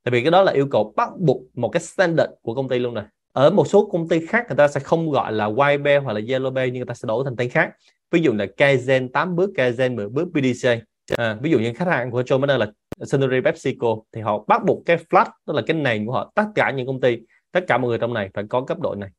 Tại 0.04 0.12
vì 0.12 0.22
cái 0.22 0.32
đó 0.32 0.44
là 0.44 0.52
yêu 0.52 0.68
cầu 0.72 0.94
bắt 0.96 1.10
buộc 1.20 1.42
một 1.54 1.70
cái 1.70 1.82
standard 1.82 2.32
của 2.42 2.56
công 2.56 2.70
ty 2.70 2.80
luôn 2.80 2.94
này 2.94 3.06
ở 3.34 3.50
một 3.50 3.68
số 3.68 3.90
công 3.92 4.08
ty 4.08 4.26
khác 4.26 4.46
người 4.50 4.58
ta 4.58 4.68
sẽ 4.68 4.80
không 4.80 5.12
gọi 5.12 5.32
là 5.32 5.50
white 5.50 6.04
hoặc 6.04 6.14
là 6.14 6.20
yellow 6.20 6.52
belt 6.52 6.74
nhưng 6.74 6.80
người 6.80 6.86
ta 6.86 6.94
sẽ 6.94 7.06
đổi 7.08 7.24
thành 7.26 7.36
tên 7.36 7.50
khác. 7.50 7.72
Ví 8.12 8.22
dụ 8.22 8.34
là 8.34 8.46
Kaizen 8.58 9.10
8 9.10 9.36
bước 9.36 9.50
Kaizen 9.56 9.96
10 9.96 10.10
bước 10.10 10.28
PDC 10.34 10.70
à, 11.18 11.38
ví 11.42 11.52
dụ 11.52 11.60
như 11.60 11.74
khách 11.74 11.88
hàng 11.88 12.12
của 12.12 12.22
Joe 12.22 12.40
Manner 12.40 12.60
là 12.60 12.72
Suntory 13.02 13.42
PepsiCo 13.42 13.88
thì 14.12 14.22
họ 14.22 14.46
bắt 14.48 14.66
buộc 14.66 14.86
cái 14.86 14.98
flat 15.10 15.26
tức 15.46 15.54
là 15.54 15.62
cái 15.68 15.78
nền 15.78 16.06
của 16.06 16.12
họ 16.12 16.32
tất 16.36 16.46
cả 16.56 16.72
những 16.72 16.88
công 16.88 17.02
ty 17.02 17.18
tất 17.52 17.64
cả 17.68 17.78
mọi 17.78 17.90
người 17.90 17.98
trong 17.98 18.14
này 18.14 18.30
phải 18.34 18.44
có 18.50 18.62
cấp 18.62 18.80
độ 18.80 18.96
này 18.96 19.10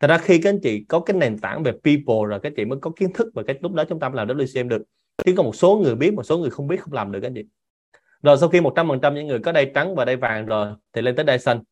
Thật 0.00 0.08
ra 0.08 0.18
khi 0.18 0.38
các 0.38 0.50
anh 0.50 0.60
chị 0.62 0.84
có 0.88 1.00
cái 1.00 1.16
nền 1.16 1.38
tảng 1.38 1.62
về 1.62 1.72
people 1.72 2.28
rồi 2.28 2.40
các 2.42 2.52
chị 2.56 2.64
mới 2.64 2.78
có 2.82 2.90
kiến 2.96 3.12
thức 3.12 3.28
và 3.34 3.42
cái 3.42 3.58
lúc 3.60 3.72
đó 3.72 3.84
chúng 3.88 4.00
ta 4.00 4.08
mới 4.08 4.16
làm 4.16 4.38
WCM 4.38 4.68
được. 4.68 4.82
Chứ 5.24 5.34
có 5.36 5.42
một 5.42 5.56
số 5.56 5.76
người 5.76 5.94
biết, 5.94 6.14
một 6.14 6.22
số 6.22 6.38
người 6.38 6.50
không 6.50 6.66
biết 6.66 6.80
không 6.80 6.92
làm 6.92 7.12
được 7.12 7.20
các 7.20 7.26
anh 7.26 7.34
chị. 7.34 7.44
Rồi 8.22 8.36
sau 8.36 8.48
khi 8.48 8.60
100% 8.60 9.14
những 9.14 9.26
người 9.26 9.38
có 9.38 9.52
đây 9.52 9.70
trắng 9.74 9.94
và 9.94 10.04
đây 10.04 10.16
vàng 10.16 10.46
rồi 10.46 10.74
thì 10.92 11.02
lên 11.02 11.16
tới 11.16 11.24
đây 11.24 11.38
xanh. 11.38 11.62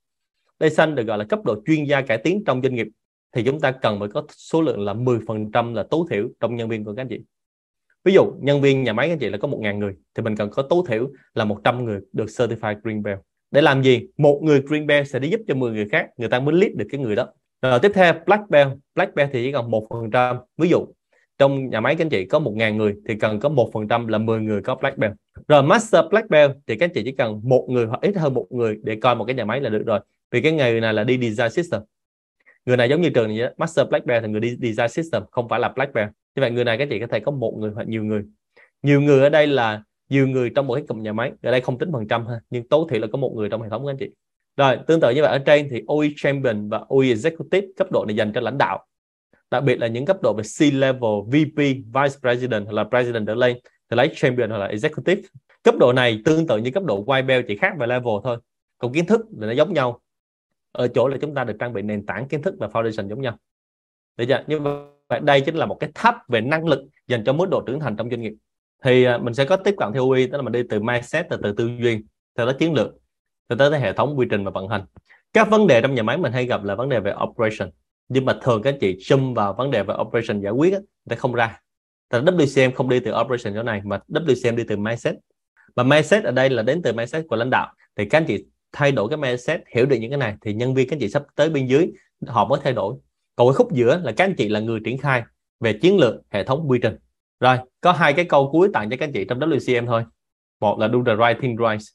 Đây 0.58 0.70
xanh 0.70 0.94
được 0.94 1.02
gọi 1.02 1.18
là 1.18 1.24
cấp 1.24 1.44
độ 1.44 1.56
chuyên 1.66 1.84
gia 1.84 2.00
cải 2.00 2.18
tiến 2.18 2.42
trong 2.46 2.62
doanh 2.62 2.74
nghiệp 2.74 2.86
thì 3.32 3.42
chúng 3.44 3.60
ta 3.60 3.70
cần 3.70 4.00
phải 4.00 4.08
có 4.08 4.26
số 4.30 4.62
lượng 4.62 4.80
là 4.80 4.94
10% 4.94 5.74
là 5.74 5.82
tối 5.90 6.06
thiểu 6.10 6.28
trong 6.40 6.56
nhân 6.56 6.68
viên 6.68 6.84
của 6.84 6.94
các 6.94 7.02
anh 7.02 7.08
chị. 7.08 7.20
Ví 8.08 8.14
dụ 8.14 8.32
nhân 8.40 8.60
viên 8.60 8.84
nhà 8.84 8.92
máy 8.92 9.06
các 9.08 9.12
anh 9.12 9.18
chị 9.18 9.28
là 9.28 9.38
có 9.38 9.48
1.000 9.48 9.78
người 9.78 9.94
thì 10.14 10.22
mình 10.22 10.36
cần 10.36 10.50
có 10.50 10.62
tối 10.62 10.82
thiểu 10.88 11.10
là 11.34 11.44
100 11.44 11.84
người 11.84 12.00
được 12.12 12.24
certified 12.24 12.76
green 12.82 13.02
belt. 13.02 13.18
Để 13.50 13.60
làm 13.60 13.82
gì? 13.82 14.08
Một 14.18 14.40
người 14.42 14.60
green 14.60 14.86
belt 14.86 15.08
sẽ 15.08 15.18
đi 15.18 15.28
giúp 15.28 15.40
cho 15.48 15.54
10 15.54 15.72
người 15.72 15.88
khác, 15.88 16.06
người 16.16 16.28
ta 16.28 16.40
mới 16.40 16.54
lead 16.54 16.72
được 16.76 16.86
cái 16.90 17.00
người 17.00 17.16
đó. 17.16 17.26
Rồi 17.62 17.78
tiếp 17.82 17.92
theo 17.94 18.14
black 18.26 18.50
belt, 18.50 18.68
black 18.94 19.14
belt 19.14 19.30
thì 19.32 19.42
chỉ 19.42 19.52
cần 19.52 19.70
một 19.70 19.86
phần 19.90 20.10
trăm. 20.10 20.36
Ví 20.56 20.68
dụ 20.68 20.86
trong 21.38 21.70
nhà 21.70 21.80
máy 21.80 21.94
các 21.94 22.04
anh 22.04 22.08
chị 22.08 22.24
có 22.24 22.38
1.000 22.38 22.76
người 22.76 22.94
thì 23.08 23.14
cần 23.14 23.40
có 23.40 23.48
một 23.48 23.70
phần 23.72 23.88
trăm 23.88 24.06
là 24.06 24.18
10 24.18 24.40
người 24.40 24.62
có 24.62 24.74
black 24.74 24.98
belt. 24.98 25.12
Rồi 25.48 25.62
master 25.62 26.04
black 26.10 26.30
belt 26.30 26.52
thì 26.66 26.76
các 26.76 26.84
anh 26.84 26.94
chị 26.94 27.02
chỉ 27.04 27.12
cần 27.12 27.40
một 27.44 27.66
người 27.70 27.86
hoặc 27.86 28.00
ít 28.00 28.16
hơn 28.16 28.34
một 28.34 28.46
người 28.50 28.78
để 28.82 28.96
coi 28.96 29.14
một 29.14 29.24
cái 29.24 29.34
nhà 29.34 29.44
máy 29.44 29.60
là 29.60 29.70
được 29.70 29.82
rồi. 29.86 30.00
Vì 30.30 30.40
cái 30.40 30.52
người 30.52 30.80
này 30.80 30.94
là 30.94 31.04
đi 31.04 31.30
design 31.30 31.50
system. 31.50 31.82
Người 32.66 32.76
này 32.76 32.88
giống 32.88 33.00
như 33.00 33.10
trường 33.10 33.28
này 33.36 33.54
master 33.56 33.88
black 33.88 34.06
belt 34.06 34.22
thì 34.22 34.28
người 34.28 34.40
đi 34.40 34.56
design 34.62 34.88
system 34.88 35.22
không 35.30 35.48
phải 35.48 35.60
là 35.60 35.68
black 35.68 35.94
belt. 35.94 36.10
Như 36.38 36.40
vậy 36.40 36.50
người 36.50 36.64
này 36.64 36.78
các 36.78 36.88
chị 36.90 37.00
có 37.00 37.06
thể 37.06 37.20
có 37.20 37.30
một 37.32 37.54
người 37.58 37.70
hoặc 37.74 37.88
nhiều 37.88 38.04
người. 38.04 38.24
Nhiều 38.82 39.00
người 39.00 39.22
ở 39.22 39.28
đây 39.28 39.46
là 39.46 39.82
nhiều 40.08 40.28
người 40.28 40.50
trong 40.54 40.66
một 40.66 40.74
cái 40.74 40.84
cụm 40.88 41.02
nhà 41.02 41.12
máy. 41.12 41.32
Ở 41.42 41.50
đây 41.50 41.60
không 41.60 41.78
tính 41.78 41.92
phần 41.92 42.08
trăm 42.08 42.26
ha, 42.26 42.40
nhưng 42.50 42.68
tối 42.68 42.86
thiểu 42.90 43.00
là 43.00 43.06
có 43.12 43.18
một 43.18 43.32
người 43.36 43.48
trong 43.48 43.62
hệ 43.62 43.68
thống 43.68 43.86
các 43.86 43.90
anh 43.90 43.96
chị. 43.98 44.10
Rồi, 44.56 44.78
tương 44.86 45.00
tự 45.00 45.10
như 45.10 45.22
vậy 45.22 45.30
ở 45.30 45.38
trên 45.38 45.68
thì 45.70 45.82
OE 45.86 46.08
Champion 46.16 46.68
và 46.68 46.78
OE 46.88 47.08
Executive 47.08 47.66
cấp 47.76 47.92
độ 47.92 48.04
này 48.04 48.16
dành 48.16 48.32
cho 48.32 48.40
lãnh 48.40 48.58
đạo. 48.58 48.86
Đặc 49.50 49.64
biệt 49.64 49.80
là 49.80 49.86
những 49.86 50.06
cấp 50.06 50.16
độ 50.22 50.34
về 50.34 50.42
C-level, 50.42 51.24
VP, 51.24 51.56
Vice 51.94 52.18
President 52.20 52.64
hoặc 52.64 52.72
là 52.72 52.84
President 52.84 53.26
trở 53.26 53.34
lên 53.34 53.58
thì 53.90 53.96
lấy 53.96 54.10
Champion 54.14 54.50
hoặc 54.50 54.58
là 54.58 54.66
Executive. 54.66 55.22
Cấp 55.62 55.74
độ 55.80 55.92
này 55.92 56.22
tương 56.24 56.46
tự 56.46 56.58
như 56.58 56.70
cấp 56.70 56.84
độ 56.84 57.04
White 57.04 57.26
Belt 57.26 57.44
chỉ 57.48 57.56
khác 57.56 57.72
về 57.78 57.86
level 57.86 58.14
thôi. 58.24 58.38
Còn 58.78 58.92
kiến 58.92 59.06
thức 59.06 59.20
thì 59.30 59.46
nó 59.46 59.52
giống 59.52 59.74
nhau. 59.74 60.00
Ở 60.72 60.88
chỗ 60.88 61.08
là 61.08 61.16
chúng 61.20 61.34
ta 61.34 61.44
được 61.44 61.56
trang 61.58 61.72
bị 61.72 61.82
nền 61.82 62.06
tảng 62.06 62.28
kiến 62.28 62.42
thức 62.42 62.54
và 62.58 62.66
foundation 62.66 63.08
giống 63.08 63.22
nhau. 63.22 63.38
Được 64.16 64.24
chưa? 64.28 64.44
Như 64.46 64.60
vậy 64.60 64.84
vậy 65.08 65.20
đây 65.22 65.40
chính 65.40 65.54
là 65.54 65.66
một 65.66 65.76
cái 65.80 65.90
tháp 65.94 66.28
về 66.28 66.40
năng 66.40 66.66
lực 66.66 66.84
dành 67.06 67.24
cho 67.24 67.32
mức 67.32 67.48
độ 67.50 67.62
trưởng 67.66 67.80
thành 67.80 67.96
trong 67.96 68.10
doanh 68.10 68.22
nghiệp. 68.22 68.34
Thì 68.84 69.04
à, 69.04 69.18
mình 69.18 69.34
sẽ 69.34 69.44
có 69.44 69.56
tiếp 69.56 69.74
cận 69.78 69.92
theo 69.92 70.10
OE, 70.10 70.26
tức 70.26 70.36
là 70.36 70.42
mình 70.42 70.52
đi 70.52 70.62
từ 70.70 70.80
mindset, 70.80 71.26
từ 71.30 71.36
từ 71.42 71.52
tư 71.52 71.70
duy, 71.82 71.98
từ 72.34 72.46
đó 72.46 72.52
chiến 72.58 72.74
lược 72.74 72.94
từ 73.48 73.56
tới 73.56 73.70
tới 73.70 73.80
hệ 73.80 73.92
thống 73.92 74.18
quy 74.18 74.26
trình 74.30 74.44
và 74.44 74.50
vận 74.50 74.68
hành. 74.68 74.84
Các 75.32 75.50
vấn 75.50 75.66
đề 75.66 75.80
trong 75.80 75.94
nhà 75.94 76.02
máy 76.02 76.18
mình 76.18 76.32
hay 76.32 76.46
gặp 76.46 76.64
là 76.64 76.74
vấn 76.74 76.88
đề 76.88 77.00
về 77.00 77.14
operation. 77.28 77.70
Nhưng 78.08 78.24
mà 78.24 78.38
thường 78.42 78.62
các 78.62 78.74
chị 78.80 78.98
xâm 79.00 79.34
vào 79.34 79.54
vấn 79.54 79.70
đề 79.70 79.82
về 79.82 79.94
operation 80.00 80.40
giải 80.40 80.52
quyết 80.52 80.74
thì 81.10 81.16
không 81.16 81.32
ra. 81.32 81.60
Tại 82.08 82.20
WCM 82.20 82.72
không 82.72 82.88
đi 82.88 83.00
từ 83.00 83.12
operation 83.20 83.54
chỗ 83.54 83.62
này 83.62 83.80
mà 83.84 84.00
WCM 84.08 84.56
đi 84.56 84.64
từ 84.68 84.76
mindset. 84.76 85.14
Và 85.74 85.82
mindset 85.82 86.24
ở 86.24 86.30
đây 86.30 86.50
là 86.50 86.62
đến 86.62 86.82
từ 86.82 86.92
mindset 86.92 87.24
của 87.28 87.36
lãnh 87.36 87.50
đạo. 87.50 87.72
Thì 87.96 88.04
các 88.04 88.18
anh 88.18 88.24
chị 88.26 88.44
thay 88.72 88.92
đổi 88.92 89.08
cái 89.08 89.16
mindset 89.16 89.60
hiểu 89.74 89.86
được 89.86 89.96
những 89.96 90.10
cái 90.10 90.18
này 90.18 90.34
thì 90.40 90.54
nhân 90.54 90.74
viên 90.74 90.88
các 90.88 90.96
anh 90.96 91.00
chị 91.00 91.08
sắp 91.08 91.22
tới 91.34 91.50
bên 91.50 91.66
dưới 91.66 91.90
họ 92.26 92.48
mới 92.48 92.60
thay 92.62 92.72
đổi 92.72 92.94
còn 93.38 93.48
cái 93.48 93.54
khúc 93.54 93.72
giữa 93.72 94.00
là 94.04 94.12
các 94.12 94.24
anh 94.24 94.34
chị 94.34 94.48
là 94.48 94.60
người 94.60 94.80
triển 94.84 94.98
khai 94.98 95.22
về 95.60 95.72
chiến 95.72 95.98
lược 95.98 96.14
hệ 96.30 96.44
thống 96.44 96.70
quy 96.70 96.78
trình. 96.82 96.96
Rồi, 97.40 97.58
có 97.80 97.92
hai 97.92 98.12
cái 98.12 98.24
câu 98.24 98.50
cuối 98.52 98.70
tặng 98.72 98.90
cho 98.90 98.96
các 99.00 99.06
anh 99.06 99.12
chị 99.12 99.24
trong 99.24 99.38
WCM 99.38 99.86
thôi. 99.86 100.04
Một 100.60 100.78
là 100.78 100.88
do 100.88 100.98
the 101.06 101.16
right 101.16 101.42
thing 101.42 101.56
right. 101.56 101.88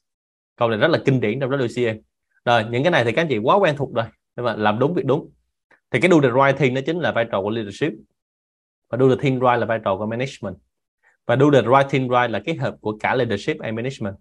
Câu 0.56 0.68
này 0.68 0.78
rất 0.78 0.88
là 0.88 0.98
kinh 1.04 1.20
điển 1.20 1.40
trong 1.40 1.50
WCM 1.50 2.00
rồi, 2.44 2.64
những 2.70 2.82
cái 2.82 2.90
này 2.90 3.04
thì 3.04 3.12
các 3.12 3.22
anh 3.22 3.28
chị 3.28 3.38
quá 3.38 3.56
quen 3.56 3.76
thuộc 3.76 3.94
rồi, 3.94 4.04
nhưng 4.36 4.46
mà 4.46 4.56
làm 4.56 4.78
đúng 4.78 4.94
việc 4.94 5.04
đúng. 5.04 5.30
Thì 5.90 6.00
cái 6.00 6.10
do 6.10 6.20
the 6.20 6.28
right 6.28 6.58
thing 6.58 6.74
nó 6.74 6.80
chính 6.86 6.98
là 6.98 7.12
vai 7.12 7.26
trò 7.32 7.42
của 7.42 7.50
leadership 7.50 7.92
và 8.90 8.98
do 8.98 9.08
the 9.08 9.16
thing 9.22 9.34
right 9.34 9.58
là 9.58 9.66
vai 9.66 9.78
trò 9.84 9.96
của 9.96 10.06
management. 10.06 10.56
Và 11.26 11.36
do 11.36 11.50
the 11.52 11.62
right 11.62 11.90
thing 11.90 12.02
right 12.02 12.30
là 12.30 12.40
kết 12.44 12.54
hợp 12.54 12.76
của 12.80 12.96
cả 13.00 13.14
leadership 13.14 13.58
and 13.58 13.76
management 13.76 14.14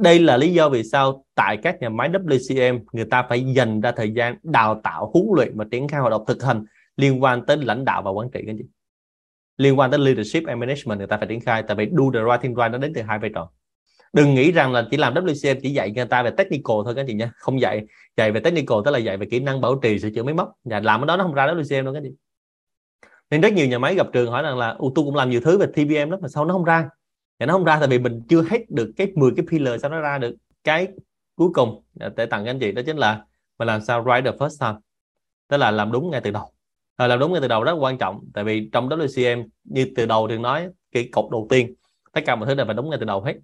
đây 0.00 0.18
là 0.18 0.36
lý 0.36 0.52
do 0.52 0.68
vì 0.68 0.82
sao 0.84 1.24
tại 1.34 1.56
các 1.56 1.80
nhà 1.80 1.88
máy 1.88 2.08
WCM 2.08 2.80
người 2.92 3.04
ta 3.04 3.22
phải 3.28 3.44
dành 3.44 3.80
ra 3.80 3.92
thời 3.92 4.12
gian 4.12 4.36
đào 4.42 4.80
tạo, 4.84 5.10
huấn 5.14 5.26
luyện 5.36 5.56
và 5.56 5.64
triển 5.70 5.88
khai 5.88 6.00
hoạt 6.00 6.10
động 6.10 6.24
thực 6.26 6.42
hành 6.42 6.64
liên 6.96 7.22
quan 7.22 7.46
tới 7.46 7.56
lãnh 7.56 7.84
đạo 7.84 8.02
và 8.02 8.10
quản 8.10 8.30
trị, 8.30 8.40
các 8.46 8.50
anh 8.50 8.58
chị. 8.58 8.64
Liên 9.56 9.78
quan 9.78 9.90
tới 9.90 10.00
leadership 10.00 10.46
and 10.46 10.60
management 10.60 10.98
người 10.98 11.06
ta 11.06 11.16
phải 11.16 11.26
triển 11.28 11.40
khai, 11.40 11.62
tại 11.62 11.76
vì 11.76 11.88
do 11.90 12.04
the 12.14 12.20
right 12.20 12.42
thing 12.42 12.54
right 12.54 12.72
nó 12.72 12.78
đến 12.78 12.92
từ 12.94 13.02
hai 13.02 13.18
vai 13.18 13.30
trò. 13.34 13.50
Đừng 14.12 14.34
nghĩ 14.34 14.52
rằng 14.52 14.72
là 14.72 14.86
chỉ 14.90 14.96
làm 14.96 15.14
WCM 15.14 15.56
chỉ 15.62 15.70
dạy 15.70 15.90
người 15.90 16.06
ta 16.06 16.22
về 16.22 16.30
technical 16.30 16.76
thôi, 16.84 16.94
các 16.94 17.00
anh 17.00 17.06
chị 17.06 17.14
nha 17.14 17.32
không 17.36 17.60
dạy 17.60 17.86
dạy 18.16 18.32
về 18.32 18.40
technical 18.40 18.78
tức 18.84 18.90
là 18.90 18.98
dạy 18.98 19.16
về 19.16 19.26
kỹ 19.30 19.40
năng 19.40 19.60
bảo 19.60 19.74
trì, 19.82 19.98
sửa 19.98 20.10
chữa 20.10 20.22
máy 20.22 20.34
móc. 20.34 20.52
Và 20.64 20.80
làm 20.80 21.00
cái 21.00 21.06
đó 21.06 21.16
nó 21.16 21.24
không 21.24 21.34
ra 21.34 21.46
WCM 21.46 21.84
đâu, 21.84 21.94
các 21.94 21.98
anh 21.98 22.04
chị. 22.04 22.14
Nên 23.30 23.40
rất 23.40 23.52
nhiều 23.52 23.66
nhà 23.66 23.78
máy 23.78 23.94
gặp 23.94 24.06
trường 24.12 24.30
hỏi 24.30 24.42
rằng 24.42 24.58
là 24.58 24.76
tôi 24.80 25.04
cũng 25.04 25.14
làm 25.14 25.30
nhiều 25.30 25.40
thứ 25.44 25.58
về 25.58 25.66
TBM 25.66 26.10
đó 26.10 26.18
mà 26.22 26.28
sao 26.28 26.44
nó 26.44 26.54
không 26.54 26.64
ra? 26.64 26.88
Thì 27.40 27.46
nó 27.46 27.52
không 27.52 27.64
ra 27.64 27.76
tại 27.78 27.88
vì 27.88 27.98
mình 27.98 28.22
chưa 28.28 28.42
hết 28.42 28.70
được 28.70 28.92
cái 28.96 29.12
10 29.14 29.30
cái 29.36 29.46
pillar 29.50 29.82
sao 29.82 29.90
nó 29.90 30.00
ra 30.00 30.18
được 30.18 30.36
cái 30.64 30.88
cuối 31.34 31.50
cùng. 31.54 31.82
Để 31.94 32.26
tặng 32.26 32.44
các 32.44 32.50
anh 32.50 32.58
chị 32.58 32.72
đó 32.72 32.82
chính 32.86 32.96
là 32.96 33.24
mình 33.58 33.68
làm 33.68 33.80
sao 33.80 34.04
right 34.04 34.24
the 34.24 34.38
first 34.38 34.56
time. 34.60 34.80
Tức 35.48 35.56
là 35.56 35.70
làm 35.70 35.92
đúng 35.92 36.10
ngay 36.10 36.20
từ 36.20 36.30
đầu. 36.30 36.52
À, 36.96 37.06
làm 37.06 37.18
đúng 37.18 37.32
ngay 37.32 37.40
từ 37.40 37.48
đầu 37.48 37.64
rất 37.64 37.72
quan 37.72 37.98
trọng. 37.98 38.20
Tại 38.34 38.44
vì 38.44 38.68
trong 38.72 38.88
WCM 38.88 39.48
như 39.64 39.86
từ 39.96 40.06
đầu 40.06 40.28
thì 40.28 40.38
nói 40.38 40.68
cái 40.92 41.08
cột 41.12 41.30
đầu 41.30 41.46
tiên 41.50 41.74
tất 42.12 42.20
cả 42.26 42.36
mọi 42.36 42.46
thứ 42.46 42.54
đều 42.54 42.66
phải 42.66 42.74
đúng 42.74 42.90
ngay 42.90 42.98
từ 42.98 43.06
đầu 43.06 43.22
hết. 43.22 43.34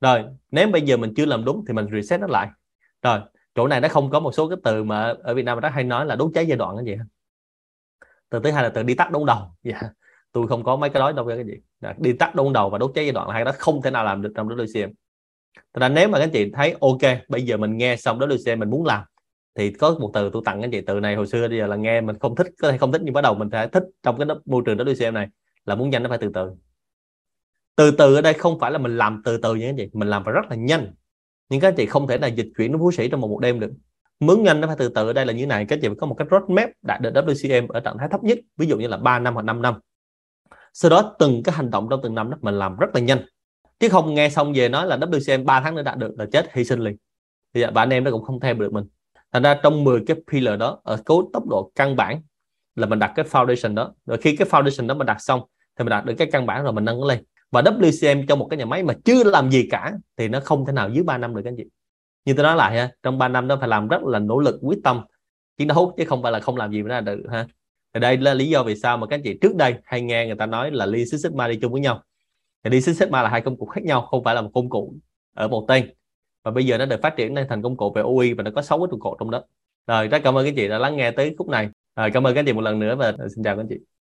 Rồi 0.00 0.24
nếu 0.50 0.68
bây 0.68 0.82
giờ 0.82 0.96
mình 0.96 1.14
chưa 1.16 1.26
làm 1.26 1.44
đúng 1.44 1.64
thì 1.68 1.74
mình 1.74 1.86
reset 1.92 2.20
nó 2.20 2.26
lại. 2.26 2.48
Rồi 3.02 3.20
chỗ 3.54 3.66
này 3.66 3.80
nó 3.80 3.88
không 3.88 4.10
có 4.10 4.20
một 4.20 4.32
số 4.32 4.48
cái 4.48 4.58
từ 4.64 4.84
mà 4.84 5.14
ở 5.22 5.34
Việt 5.34 5.44
Nam 5.44 5.60
rất 5.60 5.68
hay 5.68 5.84
nói 5.84 6.06
là 6.06 6.16
đốt 6.16 6.30
cháy 6.34 6.46
giai 6.46 6.58
đoạn 6.58 6.76
cái 6.76 6.84
gì 6.84 7.02
từ 8.28 8.40
thứ 8.44 8.50
hai 8.50 8.62
là 8.62 8.68
từ 8.68 8.82
đi 8.82 8.94
tắt 8.94 9.10
đống 9.10 9.26
đầu. 9.26 9.38
Yeah. 9.62 9.82
Tôi 10.32 10.48
không 10.48 10.64
có 10.64 10.76
mấy 10.76 10.90
cái 10.90 11.00
đó 11.00 11.12
đâu 11.12 11.26
cái 11.26 11.44
gì. 11.44 11.54
Đi 11.98 12.12
tắt 12.12 12.34
đôn 12.34 12.52
đầu 12.52 12.70
và 12.70 12.78
đốt 12.78 12.92
cháy 12.94 13.04
giai 13.04 13.12
đoạn 13.12 13.28
là 13.28 13.34
hai 13.34 13.44
đó 13.44 13.52
không 13.58 13.82
thể 13.82 13.90
nào 13.90 14.04
làm 14.04 14.22
được 14.22 14.32
trong 14.36 14.48
WCM 14.48 14.92
Thật 15.54 15.80
ra 15.80 15.88
nếu 15.88 16.08
mà 16.08 16.18
các 16.18 16.24
anh 16.24 16.30
chị 16.30 16.50
thấy 16.54 16.76
ok 16.80 17.18
bây 17.28 17.42
giờ 17.42 17.56
mình 17.56 17.76
nghe 17.76 17.96
xong 17.96 18.18
WCM 18.18 18.58
mình 18.58 18.70
muốn 18.70 18.84
làm 18.84 19.04
thì 19.54 19.72
có 19.72 19.96
một 20.00 20.10
từ 20.14 20.30
tôi 20.32 20.42
tặng 20.44 20.60
các 20.60 20.64
anh 20.64 20.70
chị 20.70 20.80
từ 20.80 21.00
này 21.00 21.14
hồi 21.14 21.26
xưa 21.26 21.48
bây 21.48 21.58
giờ 21.58 21.66
là 21.66 21.76
nghe 21.76 22.00
mình 22.00 22.18
không 22.18 22.36
thích 22.36 22.46
có 22.58 22.70
thể 22.70 22.78
không 22.78 22.92
thích 22.92 23.00
nhưng 23.04 23.14
bắt 23.14 23.20
đầu 23.20 23.34
mình 23.34 23.50
phải 23.50 23.68
thích 23.68 23.82
trong 24.02 24.18
cái 24.18 24.28
môi 24.46 24.62
trường 24.66 24.78
WCM 24.78 25.12
này 25.12 25.28
là 25.64 25.74
muốn 25.74 25.90
nhanh 25.90 26.02
nó 26.02 26.08
phải 26.08 26.18
từ 26.18 26.30
từ. 26.34 26.50
Từ 27.76 27.90
từ 27.90 28.14
ở 28.14 28.20
đây 28.20 28.34
không 28.34 28.58
phải 28.60 28.70
là 28.70 28.78
mình 28.78 28.96
làm 28.96 29.22
từ 29.24 29.36
từ 29.36 29.54
như 29.54 29.66
anh 29.66 29.76
chị 29.76 29.88
mình 29.92 30.08
làm 30.08 30.24
phải 30.24 30.32
rất 30.32 30.50
là 30.50 30.56
nhanh. 30.56 30.94
Nhưng 31.48 31.60
các 31.60 31.68
anh 31.68 31.74
chị 31.76 31.86
không 31.86 32.06
thể 32.06 32.18
nào 32.18 32.30
dịch 32.30 32.48
chuyển 32.58 32.72
nó 32.72 32.78
phú 32.78 32.92
sĩ 32.92 33.08
trong 33.08 33.20
một, 33.20 33.28
một 33.28 33.40
đêm 33.40 33.60
được. 33.60 33.72
Muốn 34.20 34.42
nhanh 34.42 34.60
nó 34.60 34.66
phải 34.66 34.76
từ 34.78 34.88
từ 34.88 35.06
ở 35.06 35.12
đây 35.12 35.26
là 35.26 35.32
như 35.32 35.46
này 35.46 35.66
các 35.68 35.76
anh 35.76 35.80
chị 35.82 35.88
có 36.00 36.06
một 36.06 36.14
cái 36.14 36.28
roadmap 36.30 36.70
đạt 36.82 37.00
được 37.00 37.10
WCM 37.14 37.66
ở 37.68 37.80
trạng 37.80 37.98
thái 37.98 38.08
thấp 38.10 38.24
nhất 38.24 38.38
ví 38.56 38.66
dụ 38.66 38.78
như 38.78 38.86
là 38.86 38.96
3 38.96 39.18
năm 39.18 39.34
hoặc 39.34 39.42
5 39.42 39.62
năm 39.62 39.74
sau 40.72 40.90
đó 40.90 41.16
từng 41.18 41.42
cái 41.42 41.54
hành 41.54 41.70
động 41.70 41.86
trong 41.90 42.00
từng 42.02 42.14
năm 42.14 42.30
đó 42.30 42.36
mình 42.40 42.54
làm 42.54 42.76
rất 42.76 42.88
là 42.94 43.00
nhanh. 43.00 43.18
Chứ 43.80 43.88
không 43.88 44.14
nghe 44.14 44.30
xong 44.30 44.52
về 44.52 44.68
nói 44.68 44.86
là 44.86 44.96
WCM 44.96 45.44
3 45.44 45.60
tháng 45.60 45.74
nữa 45.74 45.82
đạt 45.82 45.98
được 45.98 46.14
là 46.18 46.26
chết 46.32 46.54
hy 46.54 46.64
sinh 46.64 46.80
liền 46.80 46.96
thì 47.54 47.60
dạ, 47.60 47.70
và 47.74 47.82
anh 47.82 47.90
em 47.90 48.04
nó 48.04 48.10
cũng 48.10 48.22
không 48.22 48.40
theo 48.40 48.54
được 48.54 48.72
mình. 48.72 48.84
Thành 49.32 49.42
ra 49.42 49.60
trong 49.62 49.84
10 49.84 50.00
cái 50.06 50.16
pillar 50.32 50.58
đó, 50.58 50.80
ở 50.84 50.98
cố 51.04 51.30
tốc 51.32 51.46
độ 51.46 51.72
căn 51.74 51.96
bản 51.96 52.22
là 52.76 52.86
mình 52.86 52.98
đặt 52.98 53.12
cái 53.16 53.24
foundation 53.24 53.74
đó. 53.74 53.94
Rồi 54.06 54.18
khi 54.18 54.36
cái 54.36 54.48
foundation 54.48 54.86
đó 54.86 54.94
mình 54.94 55.06
đặt 55.06 55.20
xong 55.20 55.40
thì 55.78 55.84
mình 55.84 55.90
đạt 55.90 56.04
được 56.04 56.14
cái 56.18 56.28
căn 56.32 56.46
bản 56.46 56.62
rồi 56.62 56.72
mình 56.72 56.84
nâng 56.84 57.00
nó 57.00 57.06
lên. 57.06 57.24
Và 57.50 57.62
WCM 57.62 58.26
trong 58.26 58.38
một 58.38 58.46
cái 58.50 58.58
nhà 58.58 58.64
máy 58.64 58.82
mà 58.82 58.94
chưa 59.04 59.24
làm 59.24 59.50
gì 59.50 59.68
cả 59.70 59.92
thì 60.16 60.28
nó 60.28 60.40
không 60.40 60.66
thể 60.66 60.72
nào 60.72 60.88
dưới 60.88 61.04
3 61.04 61.18
năm 61.18 61.34
được 61.34 61.42
các 61.44 61.50
anh 61.50 61.56
chị. 61.56 61.64
Như 62.24 62.34
tôi 62.34 62.44
nói 62.44 62.56
lại 62.56 62.78
ha, 62.78 62.90
trong 63.02 63.18
3 63.18 63.28
năm 63.28 63.48
đó 63.48 63.56
phải 63.60 63.68
làm 63.68 63.88
rất 63.88 64.02
là 64.02 64.18
nỗ 64.18 64.38
lực, 64.38 64.58
quyết 64.62 64.78
tâm, 64.84 65.00
chiến 65.56 65.68
đấu 65.68 65.94
chứ 65.98 66.04
không 66.04 66.22
phải 66.22 66.32
là 66.32 66.40
không 66.40 66.56
làm 66.56 66.72
gì 66.72 66.82
mà 66.82 66.88
ra 66.88 67.00
được 67.00 67.22
ha 67.30 67.46
thì 67.94 68.00
đây 68.00 68.16
là 68.16 68.34
lý 68.34 68.48
do 68.48 68.62
vì 68.62 68.76
sao 68.76 68.96
mà 68.96 69.06
các 69.06 69.16
anh 69.16 69.22
chị 69.24 69.38
trước 69.40 69.56
đây 69.56 69.74
hay 69.84 70.00
nghe 70.00 70.26
người 70.26 70.36
ta 70.36 70.46
nói 70.46 70.70
là 70.70 70.86
Lean 70.86 71.06
Six 71.06 71.22
Sigma 71.22 71.48
đi 71.48 71.58
chung 71.62 71.72
với 71.72 71.80
nhau. 71.80 72.02
Thì 72.64 72.70
Lean 72.70 72.82
Six 72.82 72.98
Sigma 72.98 73.22
là 73.22 73.28
hai 73.28 73.40
công 73.40 73.56
cụ 73.56 73.66
khác 73.66 73.84
nhau, 73.84 74.02
không 74.02 74.24
phải 74.24 74.34
là 74.34 74.40
một 74.40 74.50
công 74.54 74.70
cụ 74.70 74.94
ở 75.34 75.48
một 75.48 75.64
tên. 75.68 75.90
Và 76.44 76.50
bây 76.50 76.66
giờ 76.66 76.78
nó 76.78 76.86
được 76.86 77.02
phát 77.02 77.16
triển 77.16 77.34
lên 77.34 77.46
thành 77.48 77.62
công 77.62 77.76
cụ 77.76 77.92
về 77.96 78.02
UI 78.02 78.34
và 78.34 78.42
nó 78.42 78.50
có 78.54 78.62
6 78.62 78.78
cái 78.78 78.86
trụ 78.90 78.98
cột 79.00 79.16
trong 79.20 79.30
đó. 79.30 79.42
Rồi, 79.86 80.08
rất 80.08 80.20
cảm 80.24 80.38
ơn 80.38 80.44
các 80.46 80.54
chị 80.56 80.68
đã 80.68 80.78
lắng 80.78 80.96
nghe 80.96 81.10
tới 81.10 81.34
khúc 81.38 81.48
này. 81.48 81.68
Rồi, 81.96 82.10
cảm 82.10 82.26
ơn 82.26 82.34
các 82.34 82.44
chị 82.46 82.52
một 82.52 82.60
lần 82.60 82.78
nữa 82.78 82.96
và 82.96 83.12
xin 83.34 83.44
chào 83.44 83.56
các 83.56 83.66
chị. 83.68 83.76